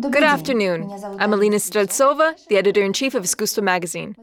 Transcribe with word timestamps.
Good 0.00 0.22
afternoon. 0.22 0.92
I'm 1.18 1.32
Alina 1.32 1.56
Streltsova, 1.56 2.46
the 2.46 2.56
editor 2.56 2.84
in 2.84 2.92
chief 2.92 3.16
of 3.16 3.24
Iskusstvo 3.24 3.62
magazine. 3.64 4.14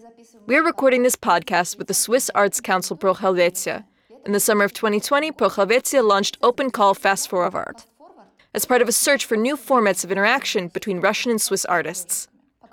We 0.45 0.55
are 0.55 0.63
recording 0.63 1.03
this 1.03 1.17
podcast 1.17 1.77
with 1.77 1.87
the 1.87 1.93
Swiss 1.93 2.31
Arts 2.33 2.61
Council 2.61 2.95
Pro 2.95 3.13
Helvetia. 3.13 3.83
In 4.25 4.31
the 4.31 4.39
summer 4.39 4.63
of 4.63 4.71
2020, 4.71 5.33
Pro 5.33 5.49
Helvetia 5.49 6.01
launched 6.01 6.37
Open 6.41 6.69
Call 6.71 6.93
Fast 6.93 7.29
Forward 7.29 7.83
as 8.53 8.65
part 8.65 8.81
of 8.81 8.87
a 8.87 8.93
search 8.93 9.25
for 9.25 9.35
new 9.35 9.57
formats 9.57 10.05
of 10.05 10.13
interaction 10.13 10.69
between 10.69 11.01
Russian 11.01 11.29
and 11.29 11.41
Swiss 11.41 11.65
artists. 11.65 12.29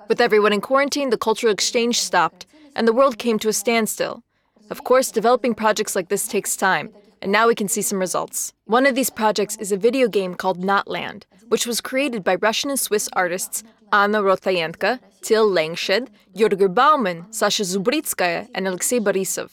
With 0.09 0.21
everyone 0.21 0.53
in 0.53 0.61
quarantine, 0.61 1.11
the 1.11 1.19
cultural 1.19 1.53
exchange 1.53 2.01
stopped, 2.01 2.47
and 2.77 2.87
the 2.87 2.93
world 2.93 3.19
came 3.19 3.41
to 3.41 3.49
a 3.49 3.53
standstill. 3.53 4.23
Of 4.71 4.85
course, 4.85 5.11
developing 5.11 5.55
projects 5.55 5.97
like 5.97 6.09
this 6.09 6.29
takes 6.29 6.57
time, 6.57 6.91
and 7.21 7.33
now 7.33 7.49
we 7.49 7.57
can 7.57 7.67
see 7.67 7.83
some 7.83 7.99
results. 7.99 8.53
One 8.67 8.87
of 8.87 8.95
these 8.95 9.11
projects 9.11 9.57
is 9.57 9.73
a 9.73 9.77
video 9.77 10.07
game 10.07 10.37
called 10.37 10.63
Notland, 10.63 11.25
which 11.53 11.67
was 11.67 11.83
created 11.83 12.25
by 12.25 12.35
Russian 12.37 12.71
and 12.71 12.81
Swiss 12.81 13.11
artists 13.13 13.63
Anna 13.93 14.23
Rothayenka, 14.23 15.01
Till 15.21 15.47
Langshed, 15.47 16.09
Yurger 16.35 16.75
Bauman, 16.75 17.31
Sasha 17.31 17.65
Zubritskaya, 17.65 18.49
and 18.55 18.67
Alexei 18.67 18.99
Borisov. 18.99 19.51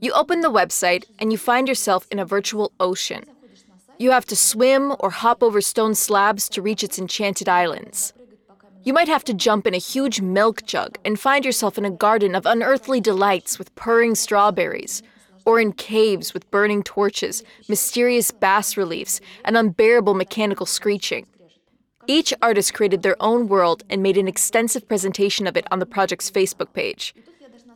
You 0.00 0.10
open 0.14 0.40
the 0.40 0.50
website 0.50 1.04
and 1.20 1.30
you 1.30 1.38
find 1.38 1.68
yourself 1.68 2.08
in 2.10 2.18
a 2.18 2.24
virtual 2.24 2.72
ocean. 2.80 3.22
You 4.00 4.10
have 4.10 4.26
to 4.26 4.34
swim 4.34 4.96
or 4.98 5.10
hop 5.10 5.40
over 5.44 5.60
stone 5.60 5.94
slabs 5.94 6.48
to 6.48 6.60
reach 6.60 6.82
its 6.82 6.98
enchanted 6.98 7.48
islands. 7.48 8.12
You 8.82 8.92
might 8.92 9.06
have 9.06 9.22
to 9.26 9.32
jump 9.32 9.64
in 9.64 9.74
a 9.74 9.78
huge 9.92 10.20
milk 10.20 10.66
jug 10.66 10.98
and 11.04 11.20
find 11.20 11.44
yourself 11.44 11.78
in 11.78 11.84
a 11.84 11.98
garden 12.04 12.34
of 12.34 12.46
unearthly 12.46 13.00
delights 13.00 13.60
with 13.60 13.72
purring 13.76 14.16
strawberries, 14.16 15.04
or 15.48 15.58
in 15.58 15.72
caves 15.72 16.34
with 16.34 16.50
burning 16.50 16.82
torches, 16.82 17.42
mysterious 17.70 18.30
bas 18.30 18.76
reliefs, 18.76 19.18
and 19.46 19.56
unbearable 19.56 20.12
mechanical 20.12 20.66
screeching. 20.66 21.26
Each 22.06 22.34
artist 22.42 22.74
created 22.74 23.02
their 23.02 23.16
own 23.18 23.48
world 23.48 23.82
and 23.88 24.02
made 24.02 24.18
an 24.18 24.28
extensive 24.28 24.86
presentation 24.86 25.46
of 25.46 25.56
it 25.56 25.66
on 25.70 25.78
the 25.78 25.86
project's 25.86 26.30
Facebook 26.30 26.74
page. 26.74 27.14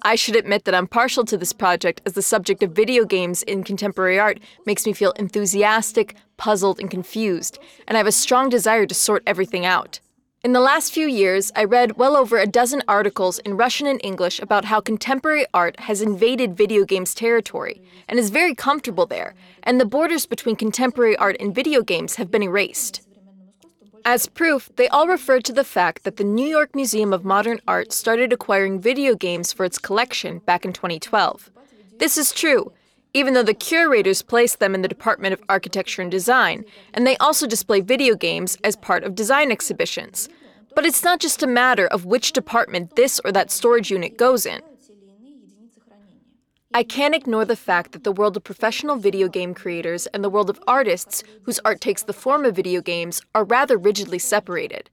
I 0.02 0.16
should 0.16 0.36
admit 0.36 0.66
that 0.66 0.74
I'm 0.74 0.86
partial 0.86 1.24
to 1.24 1.38
this 1.38 1.54
project 1.54 2.02
as 2.04 2.12
the 2.12 2.20
subject 2.20 2.62
of 2.62 2.72
video 2.72 3.06
games 3.06 3.42
in 3.44 3.64
contemporary 3.64 4.18
art 4.18 4.38
makes 4.66 4.84
me 4.84 4.92
feel 4.92 5.12
enthusiastic, 5.12 6.16
puzzled, 6.36 6.78
and 6.78 6.90
confused, 6.90 7.58
and 7.88 7.96
I 7.96 8.00
have 8.00 8.06
a 8.06 8.12
strong 8.12 8.50
desire 8.50 8.84
to 8.84 8.94
sort 8.94 9.22
everything 9.26 9.64
out. 9.64 9.98
In 10.44 10.52
the 10.52 10.58
last 10.58 10.92
few 10.92 11.06
years, 11.06 11.52
I 11.54 11.62
read 11.62 11.98
well 11.98 12.16
over 12.16 12.36
a 12.36 12.48
dozen 12.48 12.82
articles 12.88 13.38
in 13.38 13.56
Russian 13.56 13.86
and 13.86 14.00
English 14.02 14.40
about 14.40 14.64
how 14.64 14.80
contemporary 14.80 15.46
art 15.54 15.78
has 15.78 16.02
invaded 16.02 16.56
video 16.56 16.84
games 16.84 17.14
territory 17.14 17.80
and 18.08 18.18
is 18.18 18.30
very 18.30 18.52
comfortable 18.52 19.06
there, 19.06 19.36
and 19.62 19.80
the 19.80 19.84
borders 19.84 20.26
between 20.26 20.56
contemporary 20.56 21.16
art 21.16 21.36
and 21.38 21.54
video 21.54 21.80
games 21.80 22.16
have 22.16 22.28
been 22.28 22.42
erased. 22.42 23.06
As 24.04 24.26
proof, 24.26 24.68
they 24.74 24.88
all 24.88 25.06
referred 25.06 25.44
to 25.44 25.52
the 25.52 25.62
fact 25.62 26.02
that 26.02 26.16
the 26.16 26.24
New 26.24 26.48
York 26.48 26.74
Museum 26.74 27.12
of 27.12 27.24
Modern 27.24 27.60
Art 27.68 27.92
started 27.92 28.32
acquiring 28.32 28.80
video 28.80 29.14
games 29.14 29.52
for 29.52 29.64
its 29.64 29.78
collection 29.78 30.40
back 30.40 30.64
in 30.64 30.72
2012. 30.72 31.52
This 32.00 32.18
is 32.18 32.32
true, 32.32 32.72
even 33.14 33.34
though 33.34 33.42
the 33.42 33.54
curators 33.54 34.22
place 34.22 34.56
them 34.56 34.74
in 34.74 34.82
the 34.82 34.88
Department 34.88 35.34
of 35.34 35.42
Architecture 35.48 36.02
and 36.02 36.10
Design, 36.10 36.64
and 36.94 37.06
they 37.06 37.16
also 37.18 37.46
display 37.46 37.80
video 37.80 38.14
games 38.14 38.56
as 38.64 38.76
part 38.76 39.04
of 39.04 39.14
design 39.14 39.52
exhibitions. 39.52 40.28
But 40.74 40.86
it's 40.86 41.04
not 41.04 41.20
just 41.20 41.42
a 41.42 41.46
matter 41.46 41.86
of 41.86 42.06
which 42.06 42.32
department 42.32 42.96
this 42.96 43.20
or 43.24 43.32
that 43.32 43.50
storage 43.50 43.90
unit 43.90 44.16
goes 44.16 44.46
in. 44.46 44.62
I 46.74 46.82
can't 46.82 47.14
ignore 47.14 47.44
the 47.44 47.54
fact 47.54 47.92
that 47.92 48.02
the 48.02 48.12
world 48.12 48.34
of 48.38 48.44
professional 48.44 48.96
video 48.96 49.28
game 49.28 49.52
creators 49.52 50.06
and 50.06 50.24
the 50.24 50.30
world 50.30 50.48
of 50.48 50.58
artists 50.66 51.22
whose 51.42 51.60
art 51.66 51.82
takes 51.82 52.02
the 52.02 52.14
form 52.14 52.46
of 52.46 52.56
video 52.56 52.80
games 52.80 53.20
are 53.34 53.44
rather 53.44 53.76
rigidly 53.76 54.18
separated. 54.18 54.88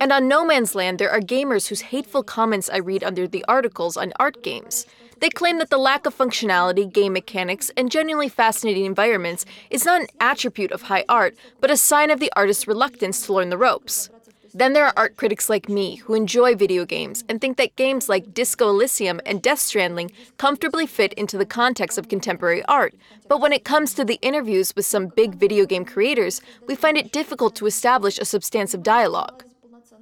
And 0.00 0.12
on 0.12 0.28
No 0.28 0.46
Man's 0.46 0.74
Land, 0.74 0.98
there 0.98 1.10
are 1.10 1.20
gamers 1.20 1.68
whose 1.68 1.82
hateful 1.82 2.22
comments 2.22 2.70
I 2.70 2.78
read 2.78 3.04
under 3.04 3.28
the 3.28 3.44
articles 3.46 3.98
on 3.98 4.14
art 4.18 4.42
games. 4.42 4.86
They 5.18 5.30
claim 5.30 5.58
that 5.58 5.70
the 5.70 5.78
lack 5.78 6.04
of 6.04 6.16
functionality, 6.16 6.92
game 6.92 7.14
mechanics, 7.14 7.70
and 7.76 7.90
genuinely 7.90 8.28
fascinating 8.28 8.84
environments 8.84 9.46
is 9.70 9.86
not 9.86 10.02
an 10.02 10.08
attribute 10.20 10.72
of 10.72 10.82
high 10.82 11.04
art, 11.08 11.34
but 11.60 11.70
a 11.70 11.76
sign 11.76 12.10
of 12.10 12.20
the 12.20 12.32
artist's 12.36 12.68
reluctance 12.68 13.24
to 13.24 13.32
learn 13.32 13.48
the 13.48 13.56
ropes. 13.56 14.10
Then 14.52 14.72
there 14.72 14.86
are 14.86 14.92
art 14.96 15.16
critics 15.16 15.50
like 15.50 15.68
me 15.68 15.96
who 15.96 16.14
enjoy 16.14 16.54
video 16.54 16.84
games 16.84 17.24
and 17.28 17.40
think 17.40 17.56
that 17.56 17.76
games 17.76 18.08
like 18.08 18.32
Disco 18.32 18.68
Elysium 18.70 19.20
and 19.26 19.42
Death 19.42 19.58
Stranding 19.58 20.10
comfortably 20.38 20.86
fit 20.86 21.12
into 21.14 21.36
the 21.36 21.44
context 21.44 21.98
of 21.98 22.08
contemporary 22.08 22.62
art. 22.64 22.94
But 23.28 23.40
when 23.40 23.52
it 23.52 23.64
comes 23.64 23.92
to 23.94 24.04
the 24.04 24.18
interviews 24.22 24.74
with 24.74 24.86
some 24.86 25.08
big 25.08 25.34
video 25.34 25.66
game 25.66 25.84
creators, 25.84 26.40
we 26.66 26.74
find 26.74 26.96
it 26.96 27.12
difficult 27.12 27.54
to 27.56 27.66
establish 27.66 28.18
a 28.18 28.24
substantive 28.24 28.82
dialogue. 28.82 29.44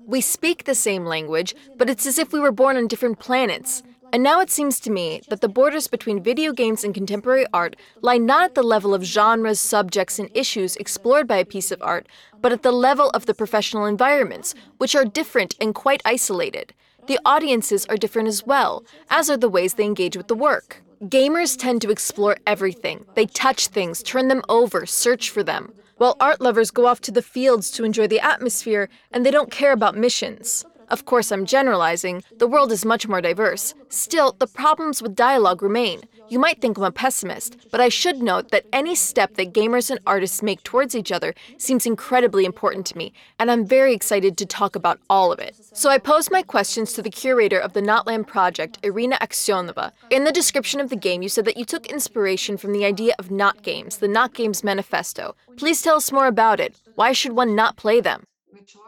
We 0.06 0.20
speak 0.20 0.64
the 0.64 0.74
same 0.74 1.04
language, 1.04 1.54
but 1.76 1.88
it's 1.88 2.06
as 2.06 2.18
if 2.18 2.32
we 2.32 2.38
were 2.38 2.52
born 2.52 2.76
on 2.76 2.88
different 2.88 3.18
planets. 3.18 3.82
And 4.14 4.22
now 4.22 4.38
it 4.38 4.48
seems 4.48 4.78
to 4.78 4.92
me 4.92 5.22
that 5.28 5.40
the 5.40 5.48
borders 5.48 5.88
between 5.88 6.22
video 6.22 6.52
games 6.52 6.84
and 6.84 6.94
contemporary 6.94 7.46
art 7.52 7.74
lie 8.00 8.16
not 8.16 8.44
at 8.44 8.54
the 8.54 8.62
level 8.62 8.94
of 8.94 9.02
genres, 9.02 9.58
subjects, 9.58 10.20
and 10.20 10.30
issues 10.34 10.76
explored 10.76 11.26
by 11.26 11.38
a 11.38 11.44
piece 11.44 11.72
of 11.72 11.82
art, 11.82 12.06
but 12.40 12.52
at 12.52 12.62
the 12.62 12.70
level 12.70 13.10
of 13.10 13.26
the 13.26 13.34
professional 13.34 13.86
environments, 13.86 14.54
which 14.78 14.94
are 14.94 15.04
different 15.04 15.56
and 15.60 15.74
quite 15.74 16.00
isolated. 16.04 16.72
The 17.08 17.18
audiences 17.24 17.86
are 17.86 17.96
different 17.96 18.28
as 18.28 18.46
well, 18.46 18.84
as 19.10 19.28
are 19.28 19.36
the 19.36 19.48
ways 19.48 19.74
they 19.74 19.84
engage 19.84 20.16
with 20.16 20.28
the 20.28 20.36
work. 20.36 20.84
Gamers 21.02 21.58
tend 21.58 21.82
to 21.82 21.90
explore 21.90 22.36
everything. 22.46 23.06
They 23.16 23.26
touch 23.26 23.66
things, 23.66 24.00
turn 24.00 24.28
them 24.28 24.42
over, 24.48 24.86
search 24.86 25.28
for 25.28 25.42
them. 25.42 25.72
While 25.96 26.16
art 26.20 26.40
lovers 26.40 26.70
go 26.70 26.86
off 26.86 27.00
to 27.00 27.10
the 27.10 27.20
fields 27.20 27.68
to 27.72 27.84
enjoy 27.84 28.06
the 28.06 28.20
atmosphere 28.20 28.88
and 29.10 29.26
they 29.26 29.32
don't 29.32 29.50
care 29.50 29.72
about 29.72 29.96
missions. 29.96 30.64
Of 30.88 31.04
course, 31.04 31.32
I'm 31.32 31.46
generalizing, 31.46 32.22
the 32.38 32.46
world 32.46 32.70
is 32.70 32.84
much 32.84 33.08
more 33.08 33.20
diverse. 33.20 33.74
Still, 33.88 34.36
the 34.38 34.46
problems 34.46 35.02
with 35.02 35.14
dialogue 35.14 35.62
remain. 35.62 36.02
You 36.28 36.38
might 36.38 36.60
think 36.60 36.76
I'm 36.76 36.84
a 36.84 36.90
pessimist, 36.90 37.56
but 37.70 37.80
I 37.80 37.88
should 37.88 38.22
note 38.22 38.50
that 38.50 38.66
any 38.72 38.94
step 38.94 39.34
that 39.34 39.52
gamers 39.52 39.90
and 39.90 40.00
artists 40.06 40.42
make 40.42 40.62
towards 40.62 40.94
each 40.94 41.12
other 41.12 41.34
seems 41.58 41.86
incredibly 41.86 42.44
important 42.44 42.86
to 42.86 42.98
me, 42.98 43.12
and 43.38 43.50
I'm 43.50 43.66
very 43.66 43.94
excited 43.94 44.36
to 44.38 44.46
talk 44.46 44.74
about 44.74 45.00
all 45.08 45.32
of 45.32 45.38
it. 45.38 45.56
So 45.72 45.90
I 45.90 45.98
posed 45.98 46.30
my 46.30 46.42
questions 46.42 46.92
to 46.94 47.02
the 47.02 47.10
curator 47.10 47.58
of 47.58 47.72
the 47.72 47.82
Notland 47.82 48.26
project, 48.26 48.78
Irina 48.82 49.16
Aksionova. 49.20 49.92
In 50.10 50.24
the 50.24 50.32
description 50.32 50.80
of 50.80 50.90
the 50.90 50.96
game, 50.96 51.22
you 51.22 51.28
said 51.28 51.44
that 51.44 51.56
you 51.56 51.64
took 51.64 51.86
inspiration 51.86 52.56
from 52.56 52.72
the 52.72 52.84
idea 52.84 53.14
of 53.18 53.30
not 53.30 53.62
games, 53.62 53.98
the 53.98 54.08
Not 54.08 54.34
Games 54.34 54.64
Manifesto. 54.64 55.34
Please 55.56 55.82
tell 55.82 55.96
us 55.96 56.12
more 56.12 56.26
about 56.26 56.60
it. 56.60 56.76
Why 56.94 57.12
should 57.12 57.32
one 57.32 57.54
not 57.54 57.76
play 57.76 58.00
them? 58.00 58.24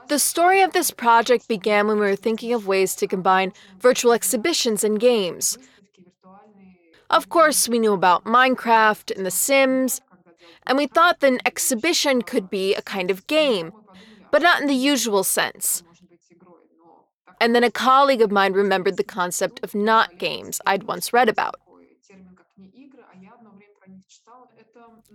The 0.09 0.19
story 0.19 0.62
of 0.62 0.72
this 0.72 0.91
project 0.91 1.49
began 1.49 1.87
when 1.87 1.99
we 1.99 2.06
were 2.06 2.16
thinking 2.16 2.53
of 2.53 2.66
ways 2.66 2.94
to 2.97 3.06
combine 3.06 3.53
virtual 3.81 4.12
exhibitions 4.12 4.84
and 4.84 5.00
games. 5.00 5.59
Of 7.10 7.28
course, 7.28 7.69
we 7.69 7.78
knew 7.78 7.93
about 7.93 8.25
Minecraft 8.25 9.16
and 9.16 9.25
The 9.25 9.31
Sims, 9.31 10.00
and 10.66 10.76
we 10.76 10.87
thought 10.87 11.21
that 11.21 11.32
an 11.32 11.41
exhibition 11.47 12.22
could 12.22 12.50
be 12.50 12.75
a 12.75 12.82
kind 12.82 13.10
of 13.10 13.26
game, 13.26 13.72
but 14.31 14.43
not 14.43 14.60
in 14.60 14.66
the 14.66 14.75
usual 14.75 15.22
sense. 15.25 15.82
And 17.41 17.55
then 17.55 17.65
a 17.65 17.71
colleague 17.71 18.22
of 18.22 18.31
mine 18.31 18.55
remembered 18.55 18.97
the 18.97 19.05
concept 19.05 19.60
of 19.62 19.75
not 19.75 20.19
games 20.19 20.60
I'd 20.66 20.84
once 20.84 21.12
read 21.12 21.28
about. 21.28 21.56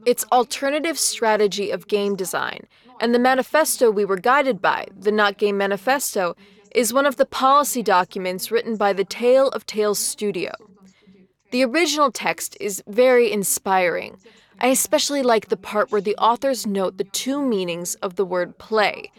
It's 0.05 0.25
alternative 0.31 0.97
strategy 0.97 1.71
of 1.71 1.87
game 1.87 2.15
design, 2.15 2.61
and 3.01 3.15
the 3.15 3.19
manifesto 3.19 3.89
we 3.89 4.05
were 4.05 4.15
guided 4.15 4.61
by, 4.61 4.85
the 4.95 5.11
Not 5.11 5.39
Game 5.39 5.57
Manifesto, 5.57 6.35
is 6.73 6.93
one 6.93 7.07
of 7.07 7.15
the 7.17 7.25
policy 7.25 7.81
documents 7.81 8.51
written 8.51 8.77
by 8.77 8.93
the 8.93 9.03
Tale 9.03 9.49
of 9.49 9.65
Tales 9.65 9.97
Studio. 9.97 10.51
The 11.49 11.65
original 11.65 12.11
text 12.11 12.55
is 12.61 12.83
very 12.87 13.31
inspiring. 13.31 14.17
I 14.59 14.67
especially 14.67 15.23
like 15.23 15.49
the 15.49 15.57
part 15.57 15.91
where 15.91 15.99
the 15.99 16.15
authors 16.17 16.67
note 16.67 16.97
the 16.97 17.03
two 17.03 17.41
meanings 17.41 17.95
of 17.95 18.15
the 18.15 18.23
word 18.23 18.59
play. 18.59 19.11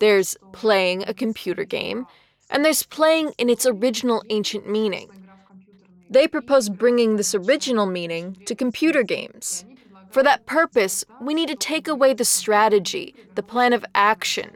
There's 0.00 0.36
playing 0.50 1.04
a 1.06 1.14
computer 1.14 1.64
game, 1.64 2.06
and 2.50 2.64
there's 2.64 2.82
playing 2.82 3.32
in 3.38 3.48
its 3.48 3.64
original 3.64 4.24
ancient 4.30 4.68
meaning. 4.68 5.08
They 6.10 6.26
propose 6.26 6.68
bringing 6.68 7.16
this 7.16 7.36
original 7.36 7.86
meaning 7.86 8.36
to 8.46 8.56
computer 8.56 9.04
games. 9.04 9.64
For 10.12 10.22
that 10.22 10.44
purpose, 10.44 11.04
we 11.22 11.32
need 11.32 11.48
to 11.48 11.54
take 11.54 11.88
away 11.88 12.12
the 12.12 12.24
strategy, 12.24 13.14
the 13.34 13.42
plan 13.42 13.72
of 13.72 13.84
action. 13.94 14.50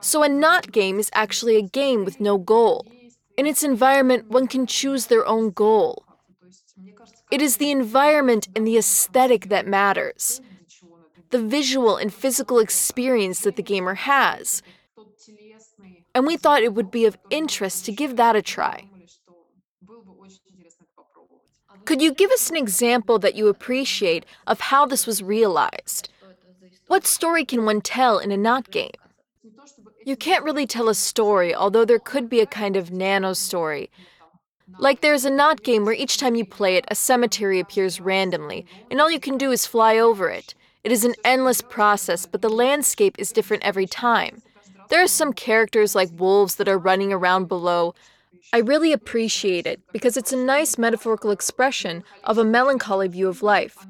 So, 0.00 0.24
a 0.24 0.28
not 0.28 0.72
game 0.72 0.98
is 0.98 1.08
actually 1.14 1.56
a 1.56 1.62
game 1.62 2.04
with 2.04 2.20
no 2.20 2.36
goal. 2.36 2.84
In 3.38 3.46
its 3.46 3.62
environment, 3.62 4.28
one 4.28 4.48
can 4.48 4.66
choose 4.66 5.06
their 5.06 5.24
own 5.24 5.50
goal. 5.50 6.04
It 7.30 7.40
is 7.40 7.58
the 7.58 7.70
environment 7.70 8.48
and 8.56 8.66
the 8.66 8.76
aesthetic 8.76 9.48
that 9.48 9.68
matters, 9.68 10.40
the 11.30 11.40
visual 11.40 11.96
and 11.96 12.12
physical 12.12 12.58
experience 12.58 13.40
that 13.42 13.54
the 13.54 13.62
gamer 13.62 13.94
has. 13.94 14.62
And 16.14 16.26
we 16.26 16.36
thought 16.36 16.62
it 16.62 16.74
would 16.74 16.90
be 16.90 17.06
of 17.06 17.16
interest 17.30 17.86
to 17.86 17.92
give 17.92 18.16
that 18.16 18.34
a 18.34 18.42
try. 18.42 18.88
Could 21.84 22.00
you 22.00 22.12
give 22.12 22.30
us 22.30 22.50
an 22.50 22.56
example 22.56 23.18
that 23.18 23.34
you 23.34 23.48
appreciate 23.48 24.24
of 24.46 24.60
how 24.60 24.86
this 24.86 25.06
was 25.06 25.22
realized? 25.22 26.08
What 26.86 27.06
story 27.06 27.44
can 27.44 27.64
one 27.64 27.80
tell 27.80 28.18
in 28.18 28.30
a 28.30 28.36
not 28.36 28.70
game? 28.70 28.90
You 30.04 30.16
can't 30.16 30.44
really 30.44 30.66
tell 30.66 30.88
a 30.88 30.94
story, 30.94 31.54
although 31.54 31.84
there 31.84 31.98
could 31.98 32.28
be 32.28 32.40
a 32.40 32.46
kind 32.46 32.76
of 32.76 32.90
nano 32.90 33.32
story. 33.32 33.90
Like 34.78 35.00
there's 35.00 35.24
a 35.24 35.30
not 35.30 35.62
game 35.62 35.84
where 35.84 35.94
each 35.94 36.16
time 36.16 36.34
you 36.34 36.44
play 36.44 36.76
it, 36.76 36.84
a 36.88 36.94
cemetery 36.94 37.60
appears 37.60 38.00
randomly, 38.00 38.66
and 38.90 39.00
all 39.00 39.10
you 39.10 39.20
can 39.20 39.38
do 39.38 39.52
is 39.52 39.66
fly 39.66 39.98
over 39.98 40.28
it. 40.28 40.54
It 40.82 40.92
is 40.92 41.04
an 41.04 41.14
endless 41.24 41.60
process, 41.60 42.26
but 42.26 42.42
the 42.42 42.48
landscape 42.48 43.16
is 43.18 43.32
different 43.32 43.62
every 43.62 43.86
time. 43.86 44.42
There 44.88 45.02
are 45.02 45.08
some 45.08 45.32
characters 45.32 45.94
like 45.94 46.10
wolves 46.18 46.56
that 46.56 46.68
are 46.68 46.78
running 46.78 47.12
around 47.12 47.46
below. 47.46 47.94
I 48.52 48.58
really 48.58 48.92
appreciate 48.92 49.66
it 49.66 49.80
because 49.92 50.16
it's 50.16 50.32
a 50.32 50.36
nice 50.36 50.78
metaphorical 50.78 51.30
expression 51.30 52.04
of 52.24 52.38
a 52.38 52.44
melancholy 52.44 53.08
view 53.08 53.28
of 53.28 53.42
life. 53.42 53.86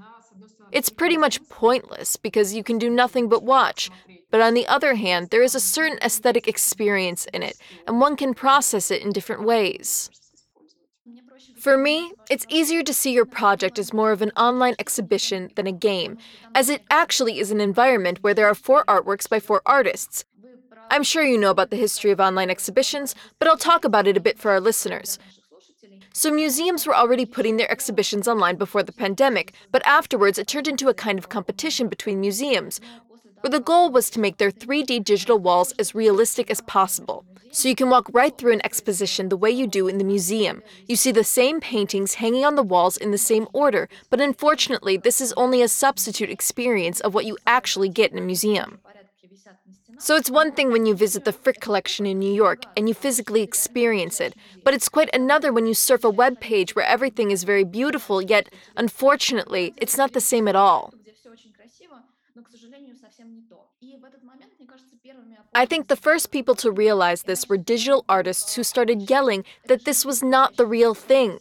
It's 0.73 0.89
pretty 0.89 1.17
much 1.17 1.47
pointless 1.49 2.17
because 2.17 2.55
you 2.55 2.65
can 2.65 2.79
do 2.79 2.89
nothing 2.89 3.29
but 3.29 3.43
watch, 3.43 3.91
but 4.31 4.41
on 4.41 4.55
the 4.55 4.67
other 4.67 4.95
hand, 4.95 5.29
there 5.31 5.43
is 5.43 5.55
a 5.55 5.61
certain 5.61 5.99
aesthetic 6.03 6.49
experience 6.49 7.27
in 7.35 7.43
it, 7.43 7.57
and 7.87 8.01
one 8.01 8.17
can 8.17 8.35
process 8.35 8.91
it 8.91 9.03
in 9.03 9.11
different 9.11 9.45
ways. 9.45 10.11
For 11.59 11.77
me, 11.77 12.13
it's 12.31 12.47
easier 12.49 12.83
to 12.83 12.95
see 12.95 13.13
your 13.13 13.25
project 13.25 13.79
as 13.79 13.93
more 13.93 14.11
of 14.11 14.23
an 14.23 14.33
online 14.37 14.75
exhibition 14.79 15.51
than 15.55 15.67
a 15.67 15.73
game, 15.73 16.19
as 16.55 16.69
it 16.69 16.83
actually 16.91 17.39
is 17.39 17.51
an 17.51 17.61
environment 17.61 18.23
where 18.23 18.35
there 18.35 18.49
are 18.49 18.55
four 18.55 18.85
artworks 18.87 19.29
by 19.29 19.39
four 19.39 19.63
artists. 19.67 20.25
I'm 20.93 21.03
sure 21.03 21.25
you 21.25 21.39
know 21.39 21.51
about 21.51 21.71
the 21.71 21.77
history 21.77 22.11
of 22.11 22.21
online 22.21 22.51
exhibitions, 22.51 23.15
but 23.39 23.49
I'll 23.49 23.57
talk 23.57 23.87
about 23.87 24.07
it 24.07 24.19
a 24.19 24.21
bit 24.21 24.39
for 24.39 24.51
our 24.51 24.61
listeners. 24.61 25.19
So, 26.13 26.31
museums 26.31 26.87
were 26.87 26.95
already 26.95 27.25
putting 27.25 27.57
their 27.57 27.71
exhibitions 27.71 28.29
online 28.29 28.57
before 28.57 28.83
the 28.83 28.93
pandemic, 28.93 29.55
but 29.71 29.81
afterwards 29.87 30.37
it 30.37 30.47
turned 30.47 30.69
into 30.69 30.91
a 30.91 30.95
kind 30.95 31.19
of 31.19 31.31
competition 31.31 31.89
between 31.89 32.21
museums, 32.21 32.79
where 33.41 33.51
the 33.51 33.59
goal 33.59 33.91
was 33.91 34.11
to 34.11 34.21
make 34.21 34.37
their 34.37 34.51
3D 34.51 35.03
digital 35.03 35.39
walls 35.39 35.73
as 35.79 35.95
realistic 35.95 36.51
as 36.51 36.61
possible. 36.61 37.25
So 37.53 37.71
you 37.71 37.75
can 37.75 37.89
walk 37.89 38.11
right 38.13 38.37
through 38.37 38.53
an 38.53 38.65
exposition 38.65 39.31
the 39.31 39.37
way 39.39 39.51
you 39.51 39.67
do 39.67 39.89
in 39.89 39.97
the 39.97 40.05
museum. 40.05 40.63
You 40.87 40.97
see 40.97 41.11
the 41.11 41.25
same 41.25 41.59
paintings 41.59 42.17
hanging 42.17 42.45
on 42.45 42.55
the 42.55 42.63
walls 42.63 42.99
in 42.99 43.13
the 43.13 43.19
same 43.19 43.49
order, 43.55 43.89
but 44.11 44.21
unfortunately, 44.21 44.99
this 44.99 45.23
is 45.23 45.33
only 45.39 45.63
a 45.63 45.69
substitute 45.69 46.29
experience 46.29 47.01
of 47.01 47.15
what 47.15 47.25
you 47.25 47.39
actually 47.47 47.89
get 47.89 48.13
in 48.13 48.19
a 48.19 48.21
museum. 48.21 48.81
So 50.03 50.17
it's 50.17 50.33
one 50.33 50.51
thing 50.51 50.73
when 50.73 50.85
you 50.85 50.97
visit 50.97 51.25
the 51.25 51.31
Frick 51.31 51.61
collection 51.61 52.07
in 52.07 52.19
New 52.19 52.35
York 52.35 52.65
and 52.77 52.89
you 52.89 52.95
physically 52.95 53.41
experience 53.41 54.21
it, 54.21 54.35
but 54.65 54.75
it's 54.75 54.89
quite 54.89 55.09
another 55.15 55.53
when 55.53 55.69
you 55.69 55.75
surf 55.75 56.03
a 56.03 56.11
web 56.11 56.41
page 56.41 56.75
where 56.75 56.85
everything 56.85 57.31
is 57.31 57.45
very 57.45 57.63
beautiful, 57.63 58.21
yet 58.21 58.53
unfortunately, 58.77 59.75
it's 59.77 59.97
not 59.97 60.13
the 60.13 60.21
same 60.21 60.49
at 60.49 60.57
all. 60.57 60.93
I 65.55 65.67
think 65.67 65.87
the 65.87 65.95
first 65.95 66.33
people 66.33 66.57
to 66.57 66.73
realize 66.73 67.23
this 67.23 67.49
were 67.49 67.57
digital 67.57 68.05
artists 68.09 68.57
who 68.57 68.65
started 68.65 69.09
yelling 69.09 69.45
that 69.69 69.85
this 69.85 70.05
was 70.05 70.21
not 70.21 70.57
the 70.57 70.67
real 70.67 70.95
thing, 70.95 71.39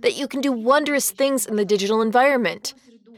that 0.00 0.14
you 0.14 0.28
can 0.28 0.42
do 0.42 0.52
wondrous 0.52 1.10
things 1.10 1.46
in 1.46 1.56
the 1.56 1.64
digital 1.64 2.02
environment. 2.02 2.74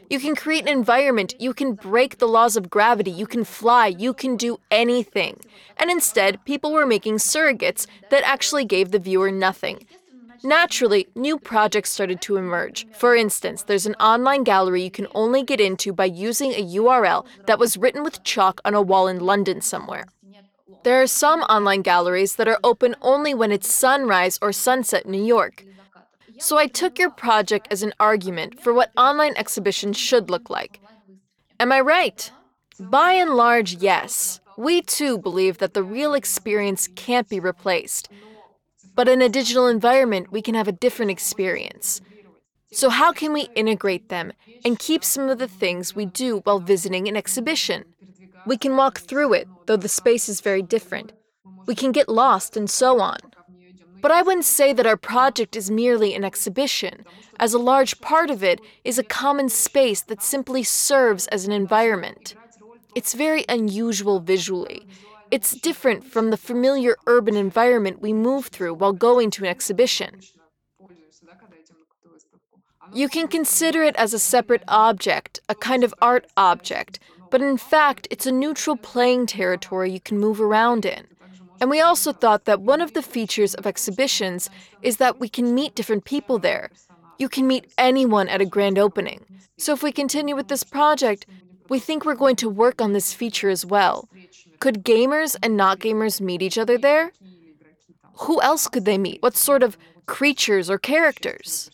You 0.09 0.19
can 0.19 0.35
create 0.35 0.61
an 0.63 0.69
environment, 0.69 1.35
you 1.37 1.53
can 1.53 1.73
break 1.73 2.17
the 2.17 2.27
laws 2.27 2.55
of 2.55 2.69
gravity, 2.69 3.11
you 3.11 3.27
can 3.27 3.43
fly, 3.43 3.87
you 3.87 4.13
can 4.13 4.37
do 4.37 4.57
anything. 4.71 5.41
And 5.75 5.91
instead, 5.91 6.43
people 6.45 6.71
were 6.71 6.85
making 6.85 7.15
surrogates 7.15 7.87
that 8.09 8.23
actually 8.23 8.63
gave 8.63 8.91
the 8.91 8.99
viewer 8.99 9.31
nothing. 9.31 9.85
Naturally, 10.43 11.07
new 11.13 11.37
projects 11.37 11.89
started 11.89 12.21
to 12.21 12.37
emerge. 12.37 12.87
For 12.93 13.15
instance, 13.15 13.63
there's 13.63 13.85
an 13.85 13.95
online 13.95 14.43
gallery 14.43 14.83
you 14.83 14.91
can 14.91 15.07
only 15.13 15.43
get 15.43 15.59
into 15.59 15.91
by 15.91 16.05
using 16.05 16.53
a 16.53 16.65
URL 16.65 17.25
that 17.47 17.59
was 17.59 17.75
written 17.75 18.03
with 18.03 18.23
chalk 18.23 18.61
on 18.63 18.75
a 18.75 18.81
wall 18.81 19.07
in 19.07 19.19
London 19.19 19.59
somewhere. 19.59 20.05
There 20.83 21.01
are 21.01 21.07
some 21.07 21.41
online 21.41 21.81
galleries 21.81 22.37
that 22.37 22.47
are 22.47 22.59
open 22.63 22.95
only 23.01 23.33
when 23.33 23.51
it's 23.51 23.73
sunrise 23.73 24.39
or 24.41 24.53
sunset 24.53 25.05
in 25.05 25.11
New 25.11 25.23
York. 25.23 25.65
So 26.39 26.57
I 26.57 26.67
took 26.67 26.99
your 26.99 27.09
project 27.09 27.67
as 27.71 27.83
an 27.83 27.93
argument 27.99 28.59
for 28.59 28.73
what 28.73 28.91
online 28.95 29.33
exhibitions 29.35 29.97
should 29.97 30.29
look 30.29 30.49
like. 30.49 30.79
Am 31.59 31.71
I 31.71 31.79
right? 31.79 32.31
By 32.79 33.13
and 33.13 33.35
large, 33.35 33.75
yes. 33.75 34.39
We 34.55 34.81
too 34.81 35.17
believe 35.17 35.57
that 35.57 35.73
the 35.73 35.83
real 35.83 36.13
experience 36.13 36.87
can't 36.95 37.29
be 37.29 37.39
replaced. 37.39 38.09
But 38.95 39.07
in 39.07 39.21
a 39.21 39.29
digital 39.29 39.67
environment, 39.67 40.31
we 40.31 40.41
can 40.41 40.55
have 40.55 40.67
a 40.67 40.71
different 40.71 41.11
experience. 41.11 42.01
So, 42.71 42.89
how 42.89 43.11
can 43.13 43.33
we 43.33 43.49
integrate 43.55 44.09
them 44.09 44.33
and 44.65 44.77
keep 44.77 45.03
some 45.03 45.29
of 45.29 45.39
the 45.39 45.47
things 45.47 45.95
we 45.95 46.05
do 46.05 46.39
while 46.39 46.59
visiting 46.59 47.07
an 47.07 47.15
exhibition? 47.15 47.85
We 48.45 48.57
can 48.57 48.75
walk 48.75 48.99
through 48.99 49.33
it, 49.33 49.47
though 49.65 49.77
the 49.77 49.89
space 49.89 50.27
is 50.29 50.41
very 50.41 50.61
different. 50.61 51.13
We 51.65 51.75
can 51.75 51.91
get 51.91 52.09
lost 52.09 52.57
and 52.57 52.69
so 52.69 52.99
on. 52.99 53.17
But 54.01 54.11
I 54.11 54.21
wouldn't 54.21 54.45
say 54.45 54.73
that 54.73 54.85
our 54.85 54.97
project 54.97 55.55
is 55.55 55.71
merely 55.71 56.13
an 56.13 56.23
exhibition, 56.23 57.05
as 57.39 57.53
a 57.53 57.59
large 57.59 57.99
part 58.01 58.29
of 58.29 58.43
it 58.43 58.61
is 58.83 58.97
a 58.97 59.03
common 59.03 59.49
space 59.49 60.01
that 60.03 60.21
simply 60.21 60.63
serves 60.63 61.27
as 61.27 61.45
an 61.45 61.51
environment. 61.51 62.35
It's 62.95 63.13
very 63.13 63.45
unusual 63.47 64.19
visually, 64.19 64.87
it's 65.29 65.59
different 65.59 66.05
from 66.05 66.29
the 66.29 66.37
familiar 66.37 66.95
urban 67.05 67.35
environment 67.35 68.01
we 68.01 68.13
move 68.13 68.47
through 68.47 68.75
while 68.75 68.93
going 68.93 69.29
to 69.31 69.43
an 69.43 69.49
exhibition. 69.49 70.21
You 72.93 73.09
can 73.09 73.27
consider 73.27 73.83
it 73.83 73.95
as 73.97 74.13
a 74.13 74.19
separate 74.19 74.63
object, 74.69 75.41
a 75.49 75.55
kind 75.55 75.83
of 75.83 75.93
art 76.01 76.25
object, 76.37 76.99
but 77.29 77.41
in 77.41 77.57
fact, 77.57 78.07
it's 78.09 78.25
a 78.25 78.31
neutral 78.31 78.77
playing 78.77 79.25
territory 79.25 79.91
you 79.91 79.99
can 79.99 80.17
move 80.17 80.39
around 80.39 80.85
in. 80.85 81.07
And 81.59 81.69
we 81.69 81.81
also 81.81 82.11
thought 82.13 82.45
that 82.45 82.61
one 82.61 82.81
of 82.81 82.93
the 82.93 83.01
features 83.01 83.55
of 83.55 83.65
exhibitions 83.65 84.49
is 84.81 84.97
that 84.97 85.19
we 85.19 85.29
can 85.29 85.55
meet 85.55 85.75
different 85.75 86.05
people 86.05 86.37
there. 86.37 86.69
You 87.17 87.29
can 87.29 87.47
meet 87.47 87.71
anyone 87.77 88.29
at 88.29 88.41
a 88.41 88.45
grand 88.45 88.77
opening. 88.77 89.25
So 89.57 89.73
if 89.73 89.81
we 89.81 89.91
continue 89.91 90.35
with 90.35 90.49
this 90.49 90.63
project, 90.63 91.25
we 91.69 91.79
think 91.79 92.05
we're 92.05 92.15
going 92.15 92.35
to 92.37 92.49
work 92.49 92.81
on 92.81 92.93
this 92.93 93.13
feature 93.13 93.49
as 93.49 93.65
well. 93.65 94.07
Could 94.59 94.83
gamers 94.83 95.35
and 95.41 95.57
not 95.57 95.79
gamers 95.79 96.21
meet 96.21 96.41
each 96.41 96.57
other 96.57 96.77
there? 96.77 97.11
Who 98.21 98.41
else 98.41 98.67
could 98.67 98.85
they 98.85 98.97
meet? 98.97 99.21
What 99.21 99.35
sort 99.35 99.63
of 99.63 99.77
creatures 100.05 100.69
or 100.69 100.77
characters? 100.77 101.69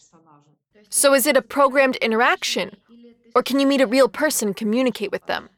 So 0.90 1.14
is 1.14 1.28
it 1.28 1.38
a 1.38 1.42
programmed 1.42 1.96
interaction? 1.98 2.78
Or 3.36 3.44
can 3.44 3.60
you 3.60 3.68
meet 3.68 3.82
a 3.82 3.88
real 3.88 4.08
person 4.08 4.54
communicate 4.54 5.12
with 5.12 5.26
them? 5.26 5.50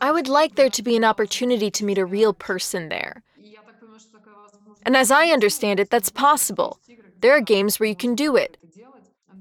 I 0.00 0.10
would 0.10 0.28
like 0.28 0.56
there 0.56 0.70
to 0.70 0.82
be 0.82 0.96
an 0.96 1.04
opportunity 1.04 1.70
to 1.70 1.84
meet 1.84 1.98
a 1.98 2.06
real 2.06 2.32
person 2.32 2.88
there. 2.88 3.22
And 4.84 4.96
as 4.96 5.10
I 5.10 5.26
understand 5.28 5.80
it, 5.80 5.90
that's 5.90 6.10
possible. 6.10 6.78
There 7.20 7.36
are 7.36 7.40
games 7.40 7.78
where 7.78 7.88
you 7.88 7.96
can 7.96 8.14
do 8.14 8.36
it. 8.36 8.56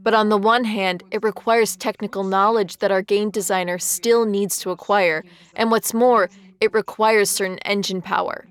But 0.04 0.14
on 0.14 0.30
the 0.30 0.38
one 0.38 0.64
hand, 0.64 1.04
it 1.12 1.24
requires 1.24 1.76
technical 1.76 2.24
knowledge 2.24 2.78
that 2.78 2.92
our 2.92 3.02
game 3.02 3.30
designer 3.30 3.78
still 3.78 4.26
needs 4.26 4.60
to 4.60 4.72
acquire, 4.72 5.24
and 5.56 5.70
what's 5.70 5.94
more, 5.94 6.30
it 6.60 6.74
requires 6.74 7.30
certain 7.30 7.60
engine 7.60 8.02
power. 8.02 8.48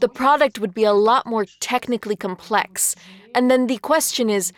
The 0.00 0.08
product 0.08 0.58
would 0.58 0.72
be 0.72 0.84
a 0.84 0.94
lot 0.94 1.26
more 1.26 1.44
technically 1.60 2.16
complex, 2.16 2.94
and 3.34 3.50
then 3.50 3.66
the 3.66 3.78
question 3.78 4.30
is 4.30 4.52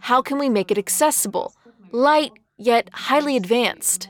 how 0.00 0.20
can 0.20 0.38
we 0.38 0.50
make 0.50 0.70
it 0.70 0.78
accessible, 0.78 1.54
light, 1.90 2.32
yet 2.58 2.90
highly 2.92 3.36
advanced? 3.36 4.08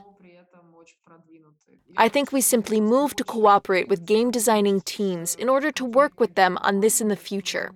I 1.97 2.09
think 2.09 2.31
we 2.31 2.41
simply 2.41 2.81
move 2.81 3.15
to 3.15 3.23
cooperate 3.23 3.87
with 3.87 4.05
game 4.05 4.31
designing 4.31 4.81
teams 4.81 5.35
in 5.35 5.49
order 5.49 5.71
to 5.71 5.85
work 5.85 6.19
with 6.19 6.35
them 6.35 6.57
on 6.61 6.81
this 6.81 6.99
in 6.99 7.07
the 7.07 7.15
future. 7.15 7.71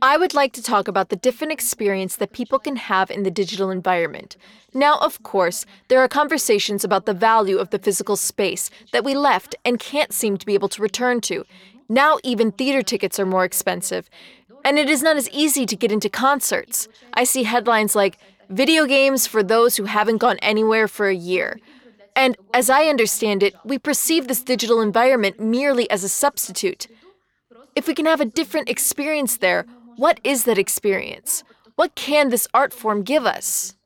I 0.00 0.16
would 0.16 0.34
like 0.34 0.52
to 0.54 0.62
talk 0.62 0.88
about 0.88 1.10
the 1.10 1.16
different 1.16 1.52
experience 1.52 2.16
that 2.16 2.32
people 2.32 2.58
can 2.58 2.74
have 2.76 3.10
in 3.10 3.22
the 3.22 3.30
digital 3.30 3.70
environment. 3.70 4.36
Now, 4.74 4.98
of 4.98 5.22
course, 5.22 5.64
there 5.88 6.00
are 6.00 6.08
conversations 6.08 6.82
about 6.82 7.06
the 7.06 7.14
value 7.14 7.58
of 7.58 7.70
the 7.70 7.78
physical 7.78 8.16
space 8.16 8.68
that 8.92 9.04
we 9.04 9.14
left 9.14 9.54
and 9.64 9.78
can't 9.78 10.12
seem 10.12 10.36
to 10.38 10.46
be 10.46 10.54
able 10.54 10.68
to 10.70 10.82
return 10.82 11.20
to. 11.22 11.44
Now, 11.88 12.18
even 12.24 12.50
theater 12.50 12.82
tickets 12.82 13.20
are 13.20 13.26
more 13.26 13.44
expensive, 13.44 14.10
and 14.64 14.76
it 14.76 14.88
is 14.90 15.02
not 15.02 15.16
as 15.16 15.30
easy 15.30 15.66
to 15.66 15.76
get 15.76 15.92
into 15.92 16.08
concerts. 16.08 16.88
I 17.14 17.22
see 17.22 17.44
headlines 17.44 17.94
like, 17.94 18.18
Video 18.52 18.84
games 18.84 19.26
for 19.26 19.42
those 19.42 19.76
who 19.76 19.84
haven't 19.84 20.18
gone 20.18 20.36
anywhere 20.42 20.86
for 20.86 21.08
a 21.08 21.14
year. 21.14 21.58
And 22.14 22.36
as 22.52 22.68
I 22.68 22.84
understand 22.86 23.42
it, 23.42 23.54
we 23.64 23.78
perceive 23.78 24.28
this 24.28 24.42
digital 24.42 24.80
environment 24.80 25.40
merely 25.40 25.88
as 25.90 26.04
a 26.04 26.08
substitute. 26.08 26.86
If 27.74 27.86
we 27.86 27.94
can 27.94 28.06
have 28.06 28.20
a 28.20 28.26
different 28.26 28.68
experience 28.68 29.38
there, 29.38 29.64
what 29.96 30.20
is 30.22 30.44
that 30.44 30.58
experience? 30.58 31.42
What 31.76 31.94
can 31.94 32.28
this 32.28 32.48
art 32.52 32.72
form 32.72 33.02
give 33.02 33.24
us? 33.24 33.76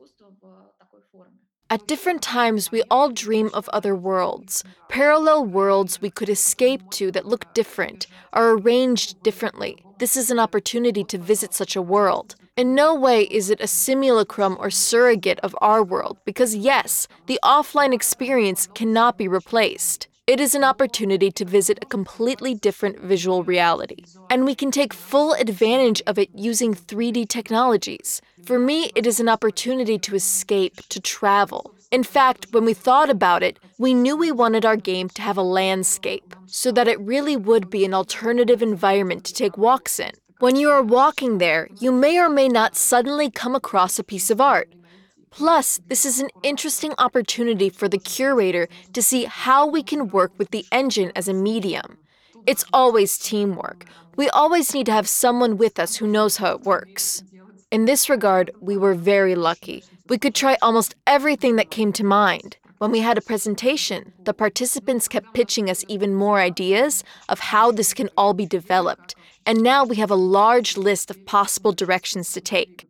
At 1.68 1.88
different 1.88 2.22
times, 2.22 2.70
we 2.70 2.82
all 2.90 3.10
dream 3.10 3.50
of 3.52 3.68
other 3.70 3.96
worlds, 3.96 4.62
parallel 4.88 5.44
worlds 5.46 6.00
we 6.00 6.10
could 6.10 6.28
escape 6.28 6.90
to 6.92 7.10
that 7.10 7.26
look 7.26 7.52
different, 7.54 8.06
are 8.32 8.52
arranged 8.52 9.20
differently. 9.24 9.76
This 9.98 10.16
is 10.16 10.30
an 10.30 10.38
opportunity 10.38 11.02
to 11.04 11.18
visit 11.18 11.54
such 11.54 11.74
a 11.74 11.82
world. 11.82 12.36
In 12.56 12.74
no 12.74 12.94
way 12.94 13.24
is 13.24 13.50
it 13.50 13.60
a 13.60 13.66
simulacrum 13.66 14.56
or 14.58 14.70
surrogate 14.70 15.38
of 15.40 15.54
our 15.60 15.84
world, 15.84 16.16
because 16.24 16.56
yes, 16.56 17.06
the 17.26 17.38
offline 17.44 17.92
experience 17.92 18.66
cannot 18.74 19.18
be 19.18 19.28
replaced. 19.28 20.08
It 20.26 20.40
is 20.40 20.54
an 20.54 20.64
opportunity 20.64 21.30
to 21.32 21.44
visit 21.44 21.78
a 21.82 21.86
completely 21.86 22.54
different 22.54 22.98
visual 22.98 23.44
reality, 23.44 24.04
and 24.30 24.46
we 24.46 24.54
can 24.54 24.70
take 24.70 24.94
full 24.94 25.34
advantage 25.34 26.00
of 26.06 26.18
it 26.18 26.30
using 26.34 26.72
3D 26.72 27.28
technologies. 27.28 28.22
For 28.46 28.58
me, 28.58 28.90
it 28.94 29.06
is 29.06 29.20
an 29.20 29.28
opportunity 29.28 29.98
to 29.98 30.14
escape, 30.14 30.76
to 30.88 30.98
travel. 30.98 31.74
In 31.92 32.04
fact, 32.04 32.46
when 32.52 32.64
we 32.64 32.72
thought 32.72 33.10
about 33.10 33.42
it, 33.42 33.58
we 33.78 33.92
knew 33.92 34.16
we 34.16 34.32
wanted 34.32 34.64
our 34.64 34.76
game 34.76 35.10
to 35.10 35.20
have 35.20 35.36
a 35.36 35.42
landscape, 35.42 36.34
so 36.46 36.72
that 36.72 36.88
it 36.88 36.98
really 37.00 37.36
would 37.36 37.68
be 37.68 37.84
an 37.84 37.92
alternative 37.92 38.62
environment 38.62 39.24
to 39.24 39.34
take 39.34 39.58
walks 39.58 40.00
in. 40.00 40.12
When 40.38 40.54
you 40.54 40.68
are 40.68 40.82
walking 40.82 41.38
there, 41.38 41.66
you 41.80 41.90
may 41.90 42.18
or 42.18 42.28
may 42.28 42.46
not 42.46 42.76
suddenly 42.76 43.30
come 43.30 43.54
across 43.54 43.98
a 43.98 44.04
piece 44.04 44.30
of 44.30 44.38
art. 44.38 44.70
Plus, 45.30 45.80
this 45.88 46.04
is 46.04 46.20
an 46.20 46.28
interesting 46.42 46.92
opportunity 46.98 47.70
for 47.70 47.88
the 47.88 47.96
curator 47.96 48.68
to 48.92 49.02
see 49.02 49.24
how 49.24 49.66
we 49.66 49.82
can 49.82 50.08
work 50.08 50.32
with 50.36 50.50
the 50.50 50.66
engine 50.70 51.10
as 51.16 51.26
a 51.26 51.32
medium. 51.32 51.96
It's 52.46 52.66
always 52.74 53.16
teamwork. 53.16 53.86
We 54.16 54.28
always 54.28 54.74
need 54.74 54.84
to 54.86 54.92
have 54.92 55.08
someone 55.08 55.56
with 55.56 55.78
us 55.78 55.96
who 55.96 56.06
knows 56.06 56.36
how 56.36 56.52
it 56.52 56.64
works. 56.64 57.24
In 57.70 57.86
this 57.86 58.10
regard, 58.10 58.50
we 58.60 58.76
were 58.76 58.94
very 58.94 59.34
lucky. 59.34 59.84
We 60.06 60.18
could 60.18 60.34
try 60.34 60.58
almost 60.60 60.94
everything 61.06 61.56
that 61.56 61.70
came 61.70 61.94
to 61.94 62.04
mind. 62.04 62.58
When 62.78 62.90
we 62.90 63.00
had 63.00 63.16
a 63.16 63.22
presentation, 63.22 64.12
the 64.22 64.34
participants 64.34 65.08
kept 65.08 65.32
pitching 65.32 65.70
us 65.70 65.82
even 65.88 66.14
more 66.14 66.40
ideas 66.40 67.04
of 67.26 67.40
how 67.40 67.72
this 67.72 67.94
can 67.94 68.10
all 68.18 68.34
be 68.34 68.44
developed, 68.44 69.14
and 69.46 69.62
now 69.62 69.82
we 69.82 69.96
have 69.96 70.10
a 70.10 70.14
large 70.14 70.76
list 70.76 71.10
of 71.10 71.24
possible 71.24 71.72
directions 71.72 72.32
to 72.32 72.40
take. 72.42 72.86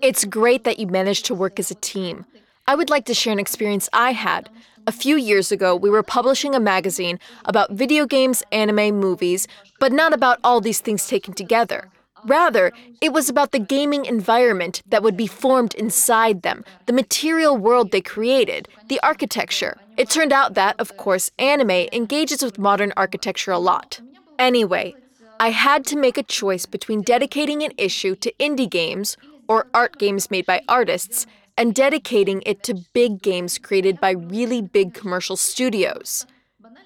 It's 0.00 0.24
great 0.24 0.64
that 0.64 0.80
you 0.80 0.88
managed 0.88 1.24
to 1.26 1.36
work 1.36 1.60
as 1.60 1.70
a 1.70 1.76
team. 1.76 2.26
I 2.66 2.74
would 2.74 2.90
like 2.90 3.04
to 3.04 3.14
share 3.14 3.32
an 3.32 3.38
experience 3.38 3.88
I 3.92 4.10
had. 4.10 4.50
A 4.88 4.92
few 4.92 5.16
years 5.16 5.52
ago, 5.52 5.76
we 5.76 5.88
were 5.88 6.02
publishing 6.02 6.56
a 6.56 6.60
magazine 6.60 7.20
about 7.44 7.70
video 7.70 8.06
games, 8.06 8.42
anime, 8.50 8.98
movies, 8.98 9.46
but 9.78 9.92
not 9.92 10.12
about 10.12 10.40
all 10.42 10.60
these 10.60 10.80
things 10.80 11.06
taken 11.06 11.32
together. 11.32 11.90
Rather, 12.24 12.72
it 13.00 13.12
was 13.12 13.28
about 13.28 13.52
the 13.52 13.58
gaming 13.58 14.04
environment 14.04 14.82
that 14.86 15.02
would 15.02 15.16
be 15.16 15.26
formed 15.26 15.74
inside 15.74 16.42
them, 16.42 16.64
the 16.86 16.92
material 16.92 17.56
world 17.56 17.90
they 17.90 18.00
created, 18.00 18.68
the 18.88 19.00
architecture. 19.02 19.76
It 19.96 20.10
turned 20.10 20.32
out 20.32 20.54
that, 20.54 20.76
of 20.78 20.96
course, 20.96 21.30
anime 21.38 21.88
engages 21.92 22.42
with 22.42 22.58
modern 22.58 22.92
architecture 22.96 23.52
a 23.52 23.58
lot. 23.58 24.00
Anyway, 24.38 24.94
I 25.40 25.50
had 25.50 25.86
to 25.86 25.96
make 25.96 26.18
a 26.18 26.22
choice 26.22 26.66
between 26.66 27.02
dedicating 27.02 27.62
an 27.62 27.72
issue 27.78 28.14
to 28.16 28.32
indie 28.40 28.70
games, 28.70 29.16
or 29.48 29.66
art 29.72 29.98
games 29.98 30.30
made 30.30 30.46
by 30.46 30.60
artists, 30.68 31.26
and 31.56 31.74
dedicating 31.74 32.42
it 32.46 32.62
to 32.64 32.84
big 32.92 33.22
games 33.22 33.58
created 33.58 34.00
by 34.00 34.10
really 34.10 34.62
big 34.62 34.94
commercial 34.94 35.36
studios. 35.36 36.26